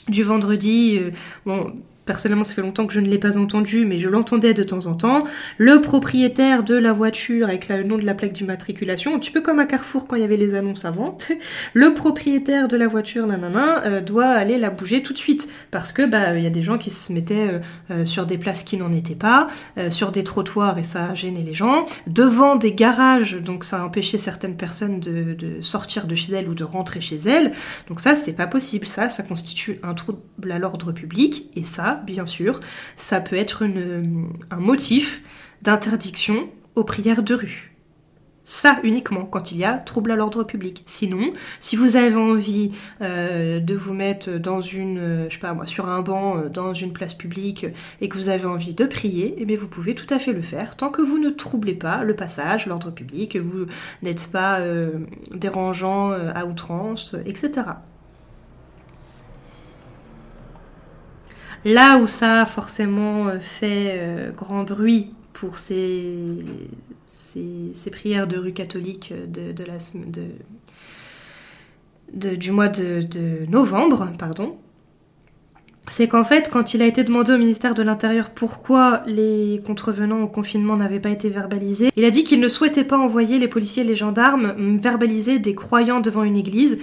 du 0.10 0.22
vendredi, 0.22 1.00
euh, 1.00 1.10
bon, 1.48 1.74
personnellement 2.06 2.44
ça 2.44 2.54
fait 2.54 2.62
longtemps 2.62 2.86
que 2.86 2.94
je 2.94 3.00
ne 3.00 3.08
l'ai 3.08 3.18
pas 3.18 3.38
entendu, 3.38 3.86
mais 3.86 3.98
je 3.98 4.10
l'entendais 4.10 4.54
de 4.54 4.64
temps 4.64 4.86
en 4.86 4.94
temps, 4.94 5.24
le 5.58 5.82
propriétaire 5.82 6.64
de 6.64 6.76
la 6.76 6.94
voiture 6.94 7.48
avec 7.48 7.68
le 7.68 7.84
nom 7.84 7.98
de 7.98 8.06
la 8.06 8.14
plaque 8.14 8.34
d'immatriculation, 8.34 9.16
un 9.16 9.20
petit 9.20 9.32
peu 9.32 9.42
comme 9.42 9.60
à 9.60 9.66
Carrefour 9.66 10.08
quand 10.08 10.16
il 10.16 10.22
y 10.22 10.26
avait 10.26 10.38
les 10.38 10.56
annonces 10.56 10.86
avant, 10.86 11.18
le 11.74 11.94
propriétaire 11.94 12.68
de 12.68 12.78
la 12.78 12.88
voiture, 12.88 13.26
nanana, 13.28 13.84
euh, 13.86 14.02
doit 14.02 14.28
aller 14.28 14.58
la 14.58 14.70
bouger 14.70 15.02
tout 15.02 15.14
de 15.14 15.18
suite, 15.18 15.48
parce 15.72 15.92
que 15.92 16.06
bah 16.06 16.36
il 16.36 16.44
y 16.44 16.48
a 16.48 16.52
des 16.52 16.62
gens 16.62 16.78
qui 16.78 16.92
se 16.92 17.12
mettaient 17.12 17.50
euh, 17.50 17.60
euh, 17.92 18.06
sur 18.06 18.26
des 18.26 18.38
places 18.38 18.64
qui 18.64 18.78
n'en 18.78 18.92
étaient 18.92 19.16
pas, 19.16 19.48
sur 19.90 20.12
des 20.12 20.24
trottoirs 20.24 20.78
et 20.78 20.84
ça 20.84 21.14
gênait 21.14 21.44
les 21.44 21.54
gens, 21.54 21.86
devant 22.08 22.56
des 22.56 22.74
garages, 22.74 23.36
donc 23.36 23.64
ça 23.64 23.84
empêchait 23.84 24.18
certaines 24.18 24.56
personnes 24.56 25.00
de, 25.00 25.34
de 25.34 25.62
sortir 25.62 26.08
de 26.08 26.16
chez 26.16 26.34
elles 26.34 26.48
ou 26.48 26.56
de 26.56 26.64
rentrer 26.64 27.02
chez 27.02 27.18
elles, 27.18 27.52
donc 27.88 28.00
ça 28.00 28.16
c'est 28.16 28.34
pas 28.34 28.48
possible, 28.48 28.86
ça 28.86 29.10
ça 29.10 29.24
constitue 29.24 29.80
un 29.84 29.94
trouble 29.94 30.52
à 30.52 30.60
l'ordre 30.60 30.92
public, 30.92 31.50
et 31.56 31.64
ça 31.64 31.95
bien 31.96 32.26
sûr, 32.26 32.60
ça 32.98 33.22
peut 33.22 33.36
être 33.36 33.64
un 33.66 34.60
motif 34.60 35.22
d'interdiction 35.62 36.50
aux 36.76 36.84
prières 36.84 37.24
de 37.24 37.34
rue. 37.34 37.76
Ça 38.46 38.80
uniquement 38.84 39.26
quand 39.26 39.52
il 39.52 39.58
y 39.58 39.66
a 39.66 39.74
trouble 39.74 40.12
à 40.12 40.16
l'ordre 40.16 40.44
public. 40.44 40.84
Sinon, 40.86 41.34
si 41.60 41.76
vous 41.76 41.98
avez 41.98 42.16
envie 42.16 42.72
euh, 43.02 43.60
de 43.60 43.74
vous 43.74 43.94
mettre 43.94 44.38
dans 44.38 44.62
une, 44.62 45.00
euh, 45.00 45.30
sais 45.32 45.40
pas 45.40 45.54
moi, 45.56 45.66
sur 45.66 45.90
un 45.90 46.02
banc 46.02 46.38
euh, 46.38 46.50
dans 46.50 46.72
une 46.72 46.94
place 46.94 47.16
publique 47.16 47.66
et 48.02 48.08
que 48.08 48.16
vous 48.16 48.30
avez 48.30 48.46
envie 48.46 48.76
de 48.76 48.86
prier, 48.86 49.36
eh 49.40 49.56
vous 49.56 49.68
pouvez 49.68 49.96
tout 49.96 50.12
à 50.14 50.20
fait 50.20 50.32
le 50.32 50.44
faire 50.44 50.78
tant 50.78 50.90
que 50.90 51.02
vous 51.02 51.18
ne 51.18 51.32
troublez 51.32 51.74
pas 51.74 52.04
le 52.04 52.16
passage, 52.16 52.68
l'ordre 52.68 52.92
public, 52.92 53.32
que 53.32 53.40
vous 53.40 53.66
n'êtes 54.04 54.28
pas 54.28 54.60
dérangeant 55.34 56.12
à 56.12 56.46
outrance, 56.46 57.16
etc. 57.26 57.64
Là 61.66 61.98
où 61.98 62.08
ça 62.08 62.42
a 62.42 62.46
forcément 62.46 63.28
euh, 63.28 63.40
fait 63.40 63.96
euh, 63.98 64.32
grand 64.32 64.64
bruit 64.64 65.14
pour 65.34 65.58
ces, 65.58 66.46
ces, 67.08 67.90
prières 67.92 68.28
de 68.28 68.38
rue 68.38 68.54
catholique 68.54 69.12
de, 69.28 69.64
la, 69.64 69.78
de, 72.14 72.36
du 72.36 72.52
mois 72.52 72.70
de, 72.70 73.46
novembre, 73.50 74.12
pardon, 74.18 74.58
c'est 75.88 76.08
qu'en 76.08 76.24
fait, 76.24 76.50
quand 76.52 76.74
il 76.74 76.82
a 76.82 76.86
été 76.86 77.04
demandé 77.04 77.34
au 77.34 77.38
ministère 77.38 77.74
de 77.74 77.84
l'Intérieur 77.84 78.30
pourquoi 78.30 79.04
les 79.08 79.62
contrevenants 79.66 80.22
au 80.22 80.28
confinement 80.28 80.78
n'avaient 80.78 81.00
pas 81.00 81.10
été 81.10 81.30
verbalisés, 81.30 81.92
il 81.96 82.06
a 82.06 82.12
dit 82.12 82.24
qu'il 82.24 82.40
ne 82.40 82.48
souhaitait 82.48 82.84
pas 82.84 82.98
envoyer 82.98 83.40
les 83.40 83.48
policiers 83.48 83.84
et 83.84 83.88
les 83.88 83.96
gendarmes 83.96 84.78
verbaliser 84.78 85.40
des 85.40 85.54
croyants 85.54 86.00
devant 86.00 86.24
une 86.24 86.38
église 86.38 86.80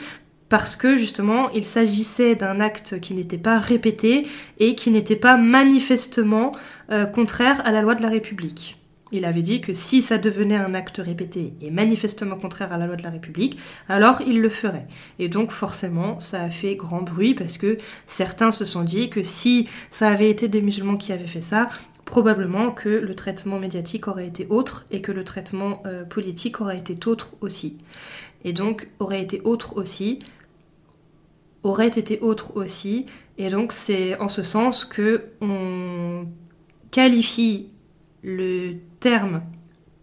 parce 0.52 0.76
que 0.76 0.98
justement 0.98 1.48
il 1.52 1.64
s'agissait 1.64 2.34
d'un 2.34 2.60
acte 2.60 3.00
qui 3.00 3.14
n'était 3.14 3.38
pas 3.38 3.56
répété 3.56 4.26
et 4.58 4.74
qui 4.74 4.90
n'était 4.90 5.16
pas 5.16 5.38
manifestement 5.38 6.52
euh, 6.90 7.06
contraire 7.06 7.62
à 7.64 7.72
la 7.72 7.80
loi 7.80 7.94
de 7.94 8.02
la 8.02 8.10
République. 8.10 8.76
Il 9.12 9.24
avait 9.24 9.40
dit 9.40 9.62
que 9.62 9.72
si 9.72 10.02
ça 10.02 10.18
devenait 10.18 10.56
un 10.56 10.74
acte 10.74 11.00
répété 11.02 11.54
et 11.62 11.70
manifestement 11.70 12.36
contraire 12.36 12.70
à 12.70 12.76
la 12.76 12.86
loi 12.86 12.96
de 12.96 13.02
la 13.02 13.08
République, 13.08 13.58
alors 13.88 14.20
il 14.26 14.42
le 14.42 14.50
ferait. 14.50 14.86
Et 15.18 15.30
donc 15.30 15.52
forcément, 15.52 16.20
ça 16.20 16.42
a 16.42 16.50
fait 16.50 16.76
grand 16.76 17.00
bruit 17.00 17.32
parce 17.32 17.56
que 17.56 17.78
certains 18.06 18.52
se 18.52 18.66
sont 18.66 18.84
dit 18.84 19.08
que 19.08 19.22
si 19.22 19.70
ça 19.90 20.08
avait 20.08 20.28
été 20.28 20.48
des 20.48 20.60
musulmans 20.60 20.98
qui 20.98 21.14
avaient 21.14 21.26
fait 21.26 21.40
ça, 21.40 21.70
probablement 22.04 22.72
que 22.72 22.90
le 22.90 23.14
traitement 23.14 23.58
médiatique 23.58 24.06
aurait 24.06 24.26
été 24.26 24.46
autre 24.50 24.84
et 24.90 25.00
que 25.00 25.12
le 25.12 25.24
traitement 25.24 25.82
euh, 25.86 26.04
politique 26.04 26.60
aurait 26.60 26.76
été 26.76 26.98
autre 27.06 27.36
aussi. 27.40 27.78
Et 28.44 28.52
donc 28.52 28.88
aurait 28.98 29.22
été 29.22 29.40
autre 29.44 29.78
aussi 29.78 30.18
aurait 31.62 31.88
été 31.88 32.18
autre 32.20 32.56
aussi. 32.56 33.06
Et 33.38 33.48
donc 33.48 33.72
c'est 33.72 34.18
en 34.18 34.28
ce 34.28 34.42
sens 34.42 34.84
que 34.84 35.24
on 35.40 36.26
qualifie 36.90 37.68
le 38.22 38.74
terme 39.00 39.42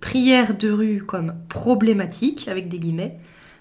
prière 0.01 0.57
de 0.57 0.69
rue 0.71 1.03
comme 1.03 1.35
problématique 1.49 2.47
avec 2.47 2.67
des 2.67 2.79
guillemets 2.79 3.19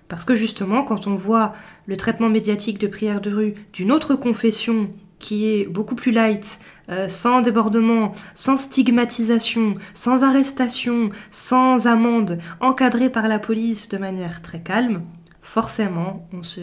parce 0.09 0.25
que 0.25 0.35
justement 0.35 0.83
quand 0.83 1.07
on 1.07 1.15
voit 1.15 1.55
le 1.87 1.97
traitement 1.97 2.29
médiatique 2.29 2.79
de 2.79 2.87
prière 2.87 3.21
de 3.21 3.31
rue 3.31 3.55
d'une 3.73 3.93
autre 3.93 4.15
confession 4.15 4.91
qui 5.19 5.47
est 5.47 5.67
beaucoup 5.67 5.97
plus 5.97 6.13
light, 6.13 6.61
euh, 6.91 7.09
sans 7.09 7.41
débordement, 7.41 8.13
sans 8.37 8.57
stigmatisation, 8.57 9.75
sans 9.93 10.23
arrestation, 10.23 11.11
sans 11.33 11.89
amende, 11.89 12.39
encadré 12.61 13.11
par 13.11 13.27
la 13.27 13.41
police 13.41 13.89
de 13.89 13.99
manière 13.99 14.43
très 14.43 14.61
calme, 14.61 15.03
forcément 15.41 16.29
on 16.33 16.45
se 16.45 16.61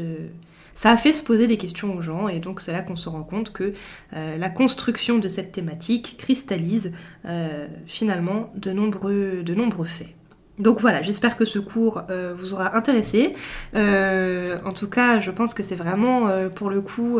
ça 0.76 0.92
a 0.92 0.98
fait 0.98 1.14
se 1.14 1.24
poser 1.24 1.48
des 1.48 1.58
questions 1.58 1.96
aux 1.96 2.02
gens 2.02 2.28
et 2.28 2.40
donc 2.40 2.62
c'est 2.62 2.74
là 2.74 2.82
qu'on 2.82 2.96
se 2.96 3.10
rend 3.10 3.24
compte 3.24 3.52
que 3.52 3.74
euh, 4.14 4.38
la 4.38 4.50
construction 4.50 5.18
de 5.18 5.30
cette 5.30 5.52
thématique 5.52 6.16
cristallise 6.18 6.92
euh, 7.26 7.68
finalement 7.88 8.52
de 8.56 8.72
nombreux, 8.72 9.42
de 9.44 9.56
nombreux 9.56 9.86
faits. 9.86 10.15
Donc 10.58 10.80
voilà, 10.80 11.02
j'espère 11.02 11.36
que 11.36 11.44
ce 11.44 11.60
cours 11.60 12.04
euh, 12.10 12.34
vous 12.34 12.54
aura 12.54 12.78
intéressé. 12.78 13.34
Euh, 13.76 14.58
en 14.64 14.72
tout 14.72 14.88
cas, 14.88 15.20
je 15.20 15.30
pense 15.30 15.54
que 15.54 15.64
c'est 15.64 15.76
vraiment 15.76 16.28
euh, 16.28 16.48
pour 16.50 16.70
le 16.70 16.82
coup 16.82 17.20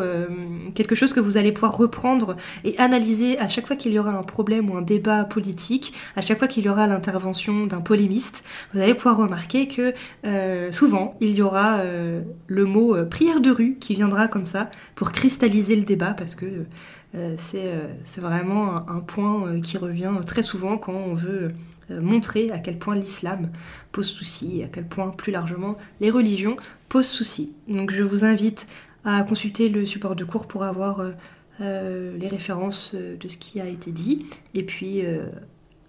quelque 0.74 0.96
chose 0.96 1.14
que 1.14 1.20
vous 1.20 1.38
allez 1.38 1.52
pouvoir 1.52 1.78
reprendre 1.78 2.38
et 2.64 2.78
analyser 2.78 3.38
à 3.40 3.48
chaque 3.48 3.68
fois 3.68 3.76
qu'il 3.76 3.92
y 3.92 4.00
aura 4.00 4.12
un 4.12 4.24
problème 4.24 4.70
ou 4.70 4.78
un 4.78 4.82
débat 4.82 5.26
politique, 5.26 5.94
à 6.16 6.22
chaque 6.22 6.40
fois 6.40 6.48
qu'il 6.48 6.66
y 6.66 6.70
aura 6.70 6.88
l'intervention 6.88 7.66
d'un 7.66 7.82
polémiste. 7.82 8.44
Vous 8.74 8.82
allez 8.82 8.94
pouvoir 8.94 9.18
remarquer 9.18 9.68
que 9.68 9.94
souvent 10.72 11.16
il 11.22 11.36
y 11.36 11.42
aura 11.42 11.82
le 12.48 12.66
mot 12.66 12.96
prière 13.06 13.42
de 13.42 13.52
rue 13.52 13.78
qui 13.80 13.96
viendra 13.96 14.28
comme 14.28 14.46
ça 14.46 14.70
pour 14.96 15.12
cristalliser 15.12 15.76
le 15.76 15.84
débat 15.84 16.14
parce 16.14 16.36
que 16.36 16.64
c'est 17.38 18.22
vraiment 18.22 18.90
un, 18.90 19.00
point 19.00 19.60
qui 19.62 19.78
revient 19.78 20.12
très 20.26 20.44
souvent 20.44 20.78
quand 20.78 20.94
on 20.94 21.14
veut 21.14 21.52
montrer 21.90 22.52
à 22.52 22.60
quel 22.60 22.78
point 22.78 22.96
l'islam 22.96 23.50
pose 23.92 24.08
souci 24.08 24.64
à 24.64 24.68
quel 24.68 24.88
point 24.88 25.10
plus 25.10 25.32
largement 25.32 25.78
les 26.02 26.10
religions 26.10 26.58
posent 26.90 27.08
souci. 27.08 27.54
Donc 27.68 27.92
je 27.92 28.04
vous 28.04 28.24
invite 28.26 28.68
à 29.04 29.24
consulter 29.24 29.70
le 29.70 29.86
support 29.86 30.16
de 30.16 30.24
cours 30.24 30.48
pour 30.48 30.64
avoir 30.64 31.00
euh, 31.00 31.12
euh, 31.62 32.18
les 32.18 32.28
références 32.28 32.96
de 32.96 33.30
ce 33.30 33.38
qui 33.38 33.62
a 33.62 33.68
été 33.68 33.92
dit 33.92 34.26
et 34.54 34.64
puis 34.64 35.04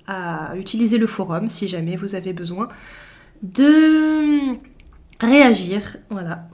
à 0.06 0.54
utiliser 0.56 0.98
le 0.98 1.06
forum 1.06 1.48
si 1.48 1.66
jamais 1.66 1.96
vous 1.96 2.14
avez 2.14 2.32
besoin 2.32 2.68
de 3.42 4.54
réagir. 5.20 5.96
Voilà. 6.10 6.48